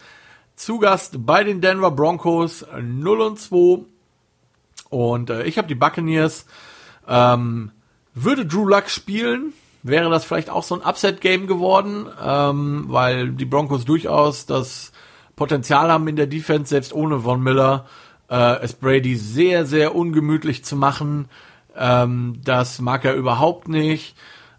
[0.55, 3.85] Zu Gast bei den Denver Broncos 0 und 2.
[4.89, 6.45] Und äh, ich habe die Buccaneers.
[7.07, 7.71] Ähm,
[8.13, 13.45] würde Drew Luck spielen, wäre das vielleicht auch so ein Upset-Game geworden, ähm, weil die
[13.45, 14.91] Broncos durchaus das
[15.35, 17.85] Potenzial haben in der Defense, selbst ohne Von Miller,
[18.29, 21.29] äh, es Brady sehr, sehr ungemütlich zu machen.
[21.75, 24.15] Ähm, das mag er überhaupt nicht.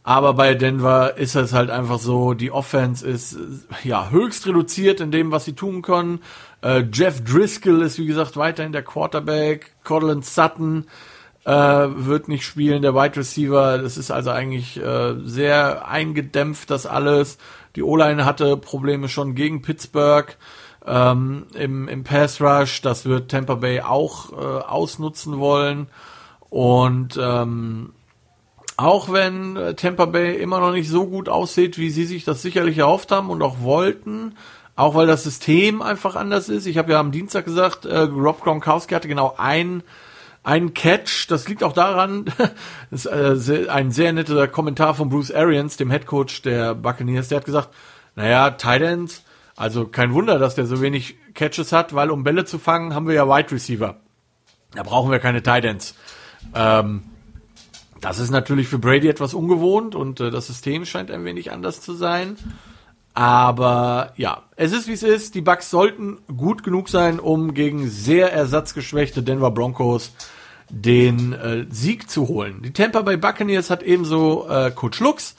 [0.06, 3.38] Aber bei Denver ist es halt einfach so, die Offense ist
[3.84, 6.20] ja höchst reduziert in dem, was sie tun können.
[6.60, 9.72] Äh, Jeff Driscoll ist wie gesagt weiterhin der Quarterback.
[9.82, 10.84] Cortland Sutton
[11.44, 13.78] äh, wird nicht spielen, der Wide Receiver.
[13.78, 17.38] Das ist also eigentlich äh, sehr eingedämpft, das alles.
[17.74, 20.36] Die O-Line hatte Probleme schon gegen Pittsburgh
[20.86, 22.82] ähm, im, im Pass Rush.
[22.82, 25.88] Das wird Tampa Bay auch äh, ausnutzen wollen.
[26.50, 27.92] Und ähm,
[28.76, 32.42] auch wenn äh, Tampa Bay immer noch nicht so gut aussieht, wie sie sich das
[32.42, 34.36] sicherlich erhofft haben und auch wollten,
[34.76, 36.66] auch weil das System einfach anders ist.
[36.66, 39.82] Ich habe ja am Dienstag gesagt, äh, Rob Gronkowski hatte genau ein
[40.44, 41.26] ein Catch.
[41.28, 42.26] Das liegt auch daran,
[42.90, 47.28] das ist äh, ein sehr netter Kommentar von Bruce Arians, dem Head Coach der Buccaneers.
[47.28, 47.70] Der hat gesagt,
[48.14, 49.22] naja, Titans
[49.56, 53.06] also kein Wunder, dass der so wenig Catches hat, weil um Bälle zu fangen, haben
[53.06, 53.96] wir ja Wide Receiver.
[54.74, 55.94] Da brauchen wir keine Tight Ends.
[56.54, 57.02] Ähm,
[58.00, 61.80] das ist natürlich für Brady etwas ungewohnt und äh, das System scheint ein wenig anders
[61.80, 62.36] zu sein.
[63.14, 65.36] Aber ja, es ist wie es ist.
[65.36, 70.12] Die Bucks sollten gut genug sein, um gegen sehr ersatzgeschwächte Denver Broncos
[70.68, 72.62] den äh, Sieg zu holen.
[72.62, 75.36] Die Tampa Bay Buccaneers hat ebenso äh, Coach Lux,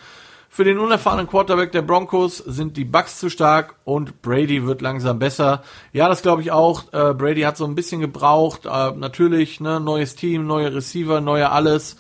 [0.56, 5.20] für den unerfahrenen Quarterback der Broncos sind die Bucks zu stark und Brady wird langsam
[5.20, 5.64] besser.
[5.92, 6.94] Ja, das glaube ich auch.
[6.94, 8.66] Äh, Brady hat so ein bisschen gebraucht.
[8.66, 11.98] Äh, natürlich, ne, neues Team, neue Receiver, neue alles.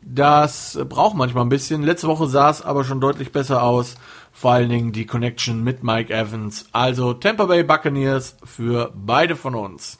[0.00, 1.82] Das braucht manchmal ein bisschen.
[1.82, 3.96] Letzte Woche sah es aber schon deutlich besser aus.
[4.32, 6.64] Vor allen Dingen die Connection mit Mike Evans.
[6.72, 9.98] Also Tampa Bay Buccaneers für beide von uns.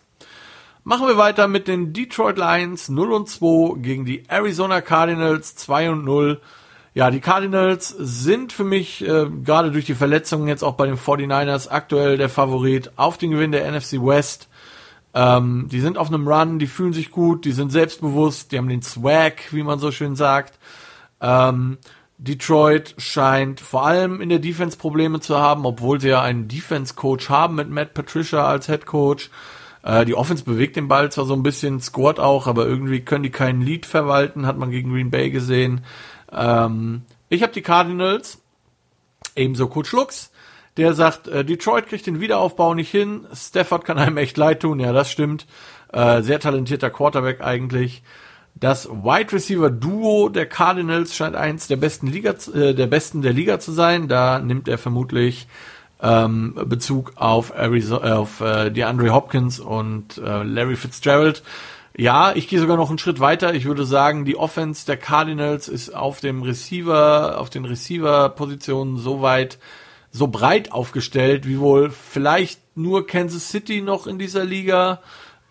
[0.82, 5.90] Machen wir weiter mit den Detroit Lions 0 und 2 gegen die Arizona Cardinals 2
[5.90, 6.40] und 0.
[6.94, 10.96] Ja, die Cardinals sind für mich äh, gerade durch die Verletzungen jetzt auch bei den
[10.96, 14.48] 49ers aktuell der Favorit auf den Gewinn der NFC West.
[15.14, 18.68] Ähm, die sind auf einem Run, die fühlen sich gut, die sind selbstbewusst, die haben
[18.68, 20.58] den Swag, wie man so schön sagt.
[21.20, 21.78] Ähm,
[22.18, 26.94] Detroit scheint vor allem in der Defense Probleme zu haben, obwohl sie ja einen Defense
[26.94, 29.30] Coach haben mit Matt Patricia als Head Coach.
[29.84, 33.22] Äh, die Offense bewegt den Ball zwar so ein bisschen, scored auch, aber irgendwie können
[33.22, 35.82] die keinen Lead verwalten, hat man gegen Green Bay gesehen.
[36.32, 38.40] Ähm, ich habe die Cardinals,
[39.36, 40.30] ebenso Coach Lux,
[40.76, 44.80] der sagt, äh, Detroit kriegt den Wiederaufbau nicht hin, Stafford kann einem echt leid tun,
[44.80, 45.46] ja, das stimmt.
[45.92, 48.02] Äh, sehr talentierter Quarterback eigentlich.
[48.54, 53.32] Das Wide Receiver Duo der Cardinals scheint eins der besten Liga, äh, der besten der
[53.32, 54.08] Liga zu sein.
[54.08, 55.46] Da nimmt er vermutlich
[56.02, 61.42] ähm, Bezug auf, Arizona, auf äh, DeAndre Hopkins und äh, Larry Fitzgerald.
[62.00, 63.54] Ja, ich gehe sogar noch einen Schritt weiter.
[63.54, 69.20] Ich würde sagen, die Offense der Cardinals ist auf dem Receiver, auf den Receiver-Positionen so
[69.20, 69.58] weit,
[70.12, 75.02] so breit aufgestellt, wie wohl vielleicht nur Kansas City noch in dieser Liga.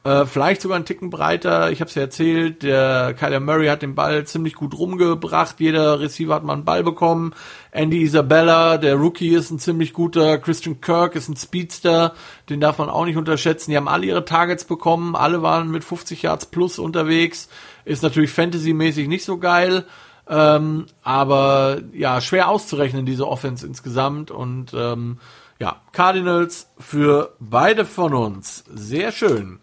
[0.07, 1.69] Äh, vielleicht sogar einen Ticken breiter.
[1.69, 5.59] Ich habe es ja erzählt, der Kyler Murray hat den Ball ziemlich gut rumgebracht.
[5.59, 7.33] Jeder Receiver hat mal einen Ball bekommen.
[7.71, 10.37] Andy Isabella, der Rookie, ist ein ziemlich guter.
[10.37, 12.13] Christian Kirk ist ein Speedster.
[12.49, 13.71] Den darf man auch nicht unterschätzen.
[13.71, 15.17] Die haben alle ihre Targets bekommen.
[15.17, 17.49] Alle waren mit 50 Yards plus unterwegs.
[17.83, 19.83] Ist natürlich fantasymäßig nicht so geil.
[20.29, 24.31] Ähm, aber ja, schwer auszurechnen, diese Offense insgesamt.
[24.31, 25.17] Und ähm,
[25.59, 28.63] ja, Cardinals für beide von uns.
[28.73, 29.59] Sehr schön.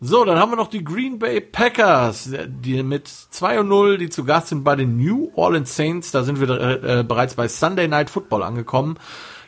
[0.00, 4.08] So, dann haben wir noch die Green Bay Packers, die mit 2 und 0, die
[4.08, 6.12] zu Gast sind bei den New Orleans Saints.
[6.12, 8.96] Da sind wir äh, bereits bei Sunday Night Football angekommen.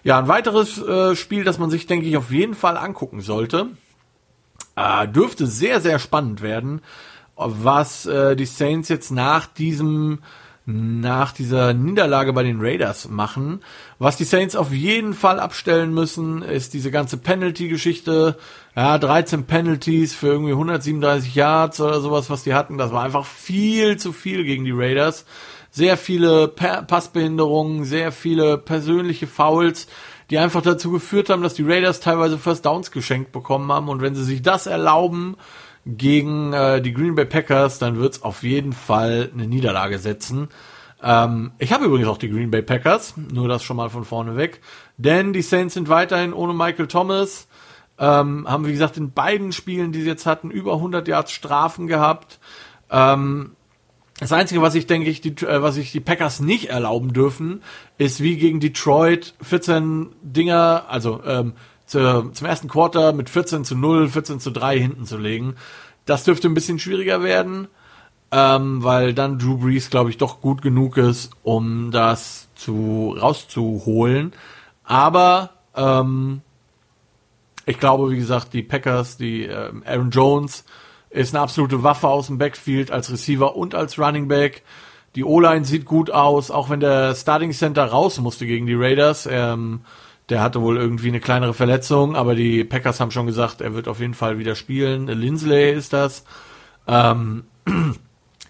[0.02, 3.68] Ja, ein weiteres äh, Spiel, das man sich, denke ich, auf jeden Fall angucken sollte.
[4.74, 6.80] Äh, dürfte sehr, sehr spannend werden,
[7.36, 10.18] was äh, die Saints jetzt nach diesem
[11.00, 13.60] nach dieser Niederlage bei den Raiders machen.
[13.98, 18.36] Was die Saints auf jeden Fall abstellen müssen, ist diese ganze Penalty-Geschichte.
[18.76, 22.78] Ja, 13 Penalties für irgendwie 137 Yards oder sowas, was die hatten.
[22.78, 25.24] Das war einfach viel zu viel gegen die Raiders.
[25.70, 29.86] Sehr viele pa Passbehinderungen, sehr viele persönliche Fouls,
[30.30, 33.88] die einfach dazu geführt haben, dass die Raiders teilweise First Downs geschenkt bekommen haben.
[33.88, 35.36] Und wenn sie sich das erlauben,
[35.86, 40.48] gegen äh, die Green Bay Packers, dann wird's auf jeden Fall eine Niederlage setzen.
[41.02, 44.36] Ähm, ich habe übrigens auch die Green Bay Packers, nur das schon mal von vorne
[44.36, 44.60] weg.
[44.96, 47.48] Denn die Saints sind weiterhin ohne Michael Thomas.
[47.98, 51.86] Ähm, haben, wie gesagt, in beiden Spielen, die sie jetzt hatten, über 100 Yards Strafen
[51.86, 52.38] gehabt.
[52.90, 53.56] Ähm,
[54.18, 57.62] das Einzige, was ich denke, ich die, äh, was ich die Packers nicht erlauben dürfen,
[57.96, 61.54] ist wie gegen Detroit 14 Dinger, also ähm,
[61.90, 65.56] zu, zum ersten Quarter mit 14 zu 0, 14 zu 3 hinten zu legen.
[66.06, 67.66] Das dürfte ein bisschen schwieriger werden,
[68.30, 74.32] ähm, weil dann Drew Brees, glaube ich, doch gut genug ist, um das zu rauszuholen.
[74.84, 76.42] Aber ähm,
[77.66, 80.64] ich glaube, wie gesagt, die Packers, die äh, Aaron Jones
[81.10, 84.62] ist eine absolute Waffe aus dem Backfield als Receiver und als Running Back.
[85.16, 89.28] Die O-Line sieht gut aus, auch wenn der Starting Center raus musste gegen die Raiders.
[89.28, 89.80] Ähm,
[90.30, 93.88] der hatte wohl irgendwie eine kleinere Verletzung, aber die Packers haben schon gesagt, er wird
[93.88, 95.06] auf jeden Fall wieder spielen.
[95.06, 96.24] Lindsley ist das.
[96.86, 97.44] Ähm,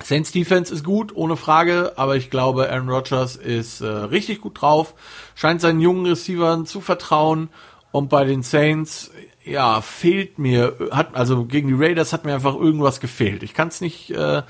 [0.03, 4.61] Saints Defense ist gut, ohne Frage, aber ich glaube, Aaron Rodgers ist äh, richtig gut
[4.61, 4.95] drauf,
[5.35, 7.51] scheint seinen jungen Receivern zu vertrauen
[7.93, 9.11] und bei den Saints,
[9.45, 13.43] ja, fehlt mir, hat, also gegen die Raiders hat mir einfach irgendwas gefehlt.
[13.43, 14.43] Ich kann es nicht äh,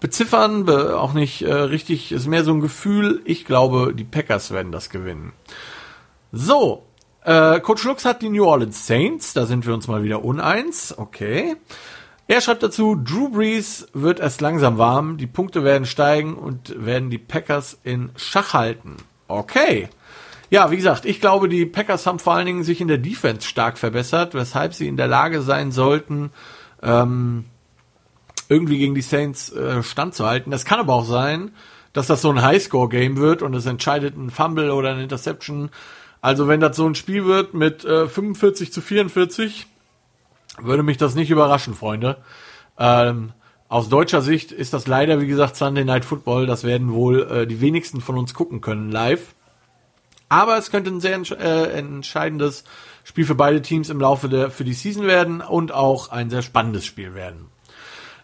[0.00, 3.22] beziffern, be auch nicht äh, richtig, ist mehr so ein Gefühl.
[3.24, 5.32] Ich glaube, die Packers werden das gewinnen.
[6.32, 6.86] So,
[7.24, 10.96] äh, Coach Lux hat die New Orleans Saints, da sind wir uns mal wieder uneins,
[10.96, 11.56] okay.
[12.26, 17.08] Er schreibt dazu, Drew Brees wird erst langsam warm, die Punkte werden steigen und werden
[17.08, 18.96] die Packers in Schach halten.
[19.28, 19.88] Okay.
[20.50, 23.46] Ja, wie gesagt, ich glaube, die Packers haben vor allen Dingen sich in der Defense
[23.46, 26.30] stark verbessert, weshalb sie in der Lage sein sollten,
[26.82, 27.46] ähm,
[28.50, 30.50] irgendwie gegen die Saints äh, standzuhalten.
[30.50, 31.52] Das kann aber auch sein,
[31.94, 35.70] dass das so ein Highscore-Game wird und es entscheidet ein Fumble oder eine Interception
[36.20, 39.66] also wenn das so ein Spiel wird mit äh, 45 zu 44,
[40.60, 42.18] würde mich das nicht überraschen, Freunde.
[42.78, 43.32] Ähm,
[43.68, 46.46] aus deutscher Sicht ist das leider, wie gesagt, Sunday Night Football.
[46.46, 49.34] Das werden wohl äh, die wenigsten von uns gucken können live.
[50.28, 52.64] Aber es könnte ein sehr äh, entscheidendes
[53.04, 56.42] Spiel für beide Teams im Laufe der für die Season werden und auch ein sehr
[56.42, 57.46] spannendes Spiel werden.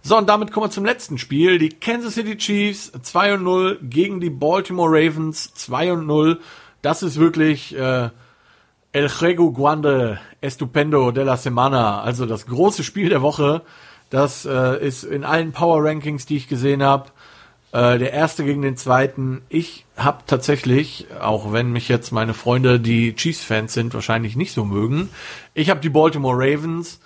[0.03, 1.59] So, und damit kommen wir zum letzten Spiel.
[1.59, 6.41] Die Kansas City Chiefs 2 0 gegen die Baltimore Ravens 2 0
[6.85, 8.11] das ist wirklich äh,
[8.93, 13.63] El Juego Guande Estupendo de la Semana, also das große Spiel der Woche.
[14.11, 17.11] Das äh, ist in allen Power Rankings, die ich gesehen habe,
[17.73, 19.41] äh, der erste gegen den zweiten.
[19.49, 24.65] Ich habe tatsächlich, auch wenn mich jetzt meine Freunde, die Chiefs-Fans sind, wahrscheinlich nicht so
[24.65, 25.09] mögen,
[25.55, 27.01] ich habe die Baltimore Ravens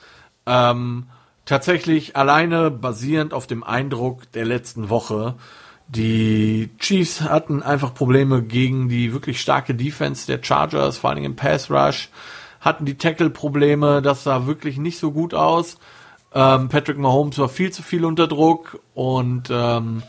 [0.45, 1.07] ähm,
[1.45, 5.37] tatsächlich alleine basierend auf dem Eindruck der letzten Woche
[5.89, 11.37] die Chiefs hatten einfach Probleme gegen die wirklich starke Defense der Chargers, vor Dingen im
[11.37, 12.11] Pass Rush,
[12.61, 15.79] hatten die Tackle-Probleme, das sah wirklich nicht so gut aus.
[16.35, 20.03] Ähm, Patrick Mahomes war viel zu viel unter Druck und ähm,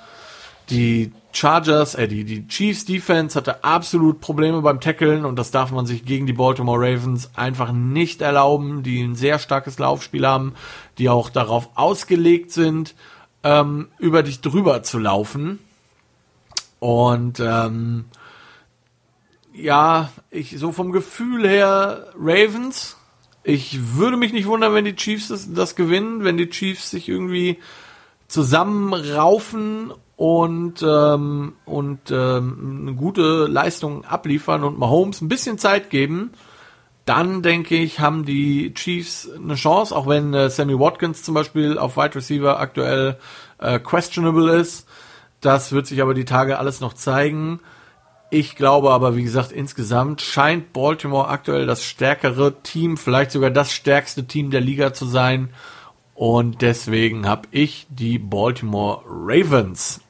[0.70, 5.72] die Chargers, äh, die, die Chiefs Defense hatte absolut Probleme beim Tackeln und das darf
[5.72, 10.56] man sich gegen die Baltimore Ravens einfach nicht erlauben, die ein sehr starkes Laufspiel haben,
[10.98, 12.96] die auch darauf ausgelegt sind,
[13.44, 15.60] ähm, über dich drüber zu laufen.
[16.80, 18.06] Und ähm,
[19.54, 22.98] ja, ich so vom Gefühl her Ravens.
[23.44, 27.10] Ich würde mich nicht wundern, wenn die Chiefs das, das gewinnen, wenn die Chiefs sich
[27.10, 27.58] irgendwie
[28.28, 36.32] zusammenraufen und ähm, und ähm, eine gute Leistung abliefern und Mahomes ein bisschen Zeit geben,
[37.06, 41.78] dann denke ich, haben die Chiefs eine Chance, auch wenn äh, Sammy Watkins zum Beispiel
[41.78, 43.18] auf Wide Receiver aktuell
[43.58, 44.88] äh, questionable ist.
[45.42, 47.60] Das wird sich aber die Tage alles noch zeigen.
[48.32, 53.72] Ich glaube aber, wie gesagt, insgesamt scheint Baltimore aktuell das stärkere Team, vielleicht sogar das
[53.72, 55.50] stärkste Team der Liga zu sein.
[56.14, 60.02] Und deswegen habe ich die Baltimore Ravens.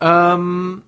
[0.00, 0.82] Ähm,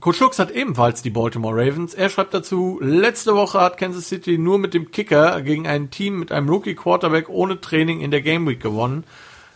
[0.00, 1.94] Coach Lux hat ebenfalls die Baltimore Ravens.
[1.94, 6.18] Er schreibt dazu, letzte Woche hat Kansas City nur mit dem Kicker gegen ein Team
[6.18, 9.04] mit einem Rookie Quarterback ohne Training in der Game Week gewonnen.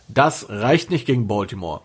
[0.07, 1.81] Das reicht nicht gegen Baltimore.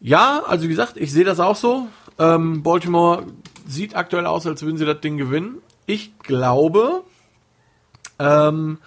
[0.00, 1.88] Ja, also wie gesagt, ich sehe das auch so.
[2.18, 3.24] Ähm, Baltimore
[3.66, 5.58] sieht aktuell aus, als würden sie das Ding gewinnen.
[5.86, 7.02] Ich glaube,
[8.18, 8.78] ähm,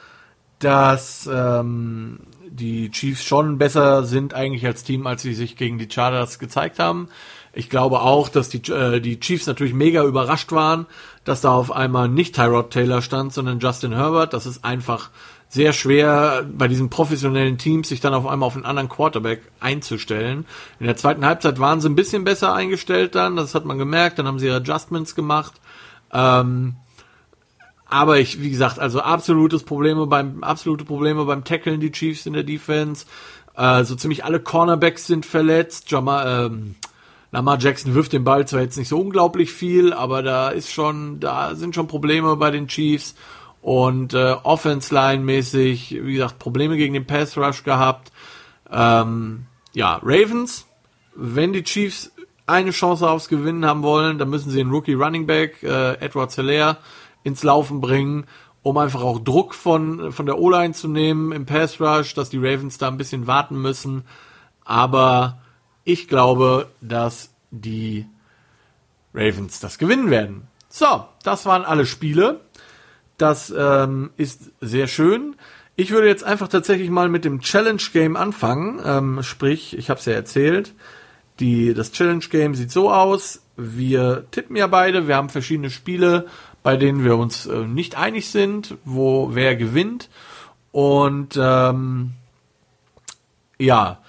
[0.59, 5.89] dass ähm, die Chiefs schon besser sind eigentlich als Team, als sie sich gegen die
[5.89, 7.09] Chargers gezeigt haben.
[7.53, 10.85] Ich glaube auch, dass die, äh, die Chiefs natürlich mega überrascht waren,
[11.23, 14.33] dass da auf einmal nicht Tyrod Taylor stand, sondern Justin Herbert.
[14.33, 15.09] Das ist einfach
[15.51, 20.45] sehr schwer bei diesen professionellen Teams sich dann auf einmal auf einen anderen Quarterback einzustellen.
[20.79, 24.17] In der zweiten Halbzeit waren sie ein bisschen besser eingestellt dann, das hat man gemerkt,
[24.17, 25.55] dann haben sie Adjustments gemacht.
[26.13, 26.77] Ähm,
[27.85, 32.31] aber ich, wie gesagt, also absolutes Probleme beim, absolute Probleme beim Tackeln, die Chiefs in
[32.31, 33.05] der Defense.
[33.57, 35.91] Äh, so ziemlich alle Cornerbacks sind verletzt.
[35.91, 36.75] Jamal, ähm,
[37.33, 41.19] Lamar Jackson wirft den Ball zwar jetzt nicht so unglaublich viel, aber da ist schon,
[41.19, 43.15] da sind schon Probleme bei den Chiefs
[43.61, 48.11] und äh, Offense-Line-mäßig, wie gesagt, Probleme gegen den Pass-Rush gehabt.
[48.71, 50.65] Ähm, ja, Ravens,
[51.15, 52.11] wenn die Chiefs
[52.47, 56.31] eine Chance aufs Gewinnen haben wollen, dann müssen sie den Rookie Running Back äh, Edward
[56.31, 56.77] Zeller
[57.23, 58.25] ins Laufen bringen,
[58.63, 62.37] um einfach auch Druck von, von der O-Line zu nehmen im Pass Rush, dass die
[62.37, 64.03] Ravens da ein bisschen warten müssen.
[64.65, 65.39] Aber
[65.83, 68.05] ich glaube, dass die
[69.13, 70.47] Ravens das gewinnen werden.
[70.69, 72.39] So, das waren alle Spiele.
[73.21, 75.35] Das ähm, ist sehr schön.
[75.75, 78.81] Ich würde jetzt einfach tatsächlich mal mit dem Challenge Game anfangen.
[78.83, 80.73] Ähm, sprich, ich habe es ja erzählt.
[81.39, 83.41] Die, das Challenge Game sieht so aus.
[83.55, 85.07] Wir tippen ja beide.
[85.07, 86.27] Wir haben verschiedene Spiele
[86.63, 90.09] bei denen wir uns äh, nicht einig sind, wo wer gewinnt.
[90.71, 92.11] Und ähm,
[93.57, 93.99] ja,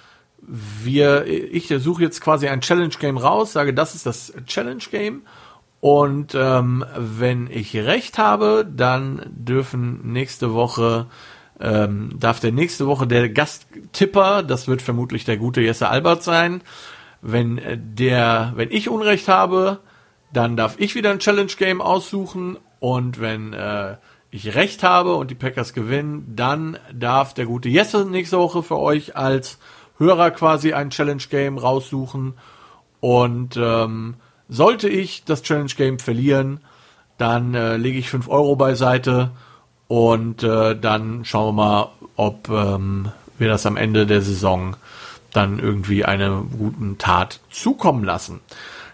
[0.41, 5.23] wir, ich suche jetzt quasi ein Challenge Game raus, sage, das ist das Challenge Game.
[5.83, 11.07] Und ähm, wenn ich recht habe, dann dürfen nächste Woche
[11.59, 16.61] ähm, darf der nächste Woche der Gasttipper, das wird vermutlich der gute Jesse Albert sein.
[17.21, 19.79] Wenn der, wenn ich Unrecht habe,
[20.31, 23.97] dann darf ich wieder ein Challenge Game aussuchen und wenn äh,
[24.31, 28.79] ich recht habe und die Packers gewinnen, dann darf der gute Jesse nächste Woche für
[28.79, 29.59] euch als
[29.97, 32.35] Hörer quasi ein Challenge Game raussuchen.
[33.01, 34.15] Und ähm,
[34.49, 36.59] sollte ich das Challenge Game verlieren,
[37.17, 39.31] dann äh, lege ich 5 Euro beiseite
[39.87, 44.75] und äh, dann schauen wir mal, ob ähm, wir das am Ende der Saison
[45.31, 48.39] dann irgendwie einer guten Tat zukommen lassen.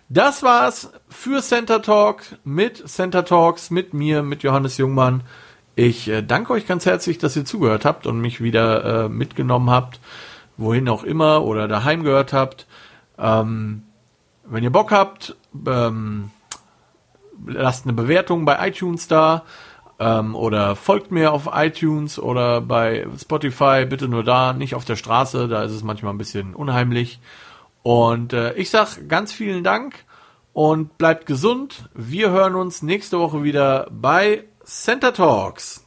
[0.08, 5.22] Das war's für Center Talk mit Center Talks, mit mir, mit Johannes Jungmann.
[5.76, 9.70] Ich äh, danke euch ganz herzlich, dass ihr zugehört habt und mich wieder äh, mitgenommen
[9.70, 10.00] habt,
[10.58, 12.66] wohin auch immer oder daheim gehört habt.
[13.18, 13.84] Ähm,
[14.50, 15.36] wenn ihr Bock habt,
[15.68, 16.32] ähm,
[17.46, 19.44] lasst eine Bewertung bei iTunes da
[20.00, 23.86] ähm, oder folgt mir auf iTunes oder bei Spotify.
[23.86, 27.20] Bitte nur da, nicht auf der Straße, da ist es manchmal ein bisschen unheimlich.
[27.84, 30.06] Und äh, ich sag ganz vielen Dank
[30.54, 31.90] und bleibt gesund.
[31.94, 35.86] Wir hören uns nächste Woche wieder bei Center Talks.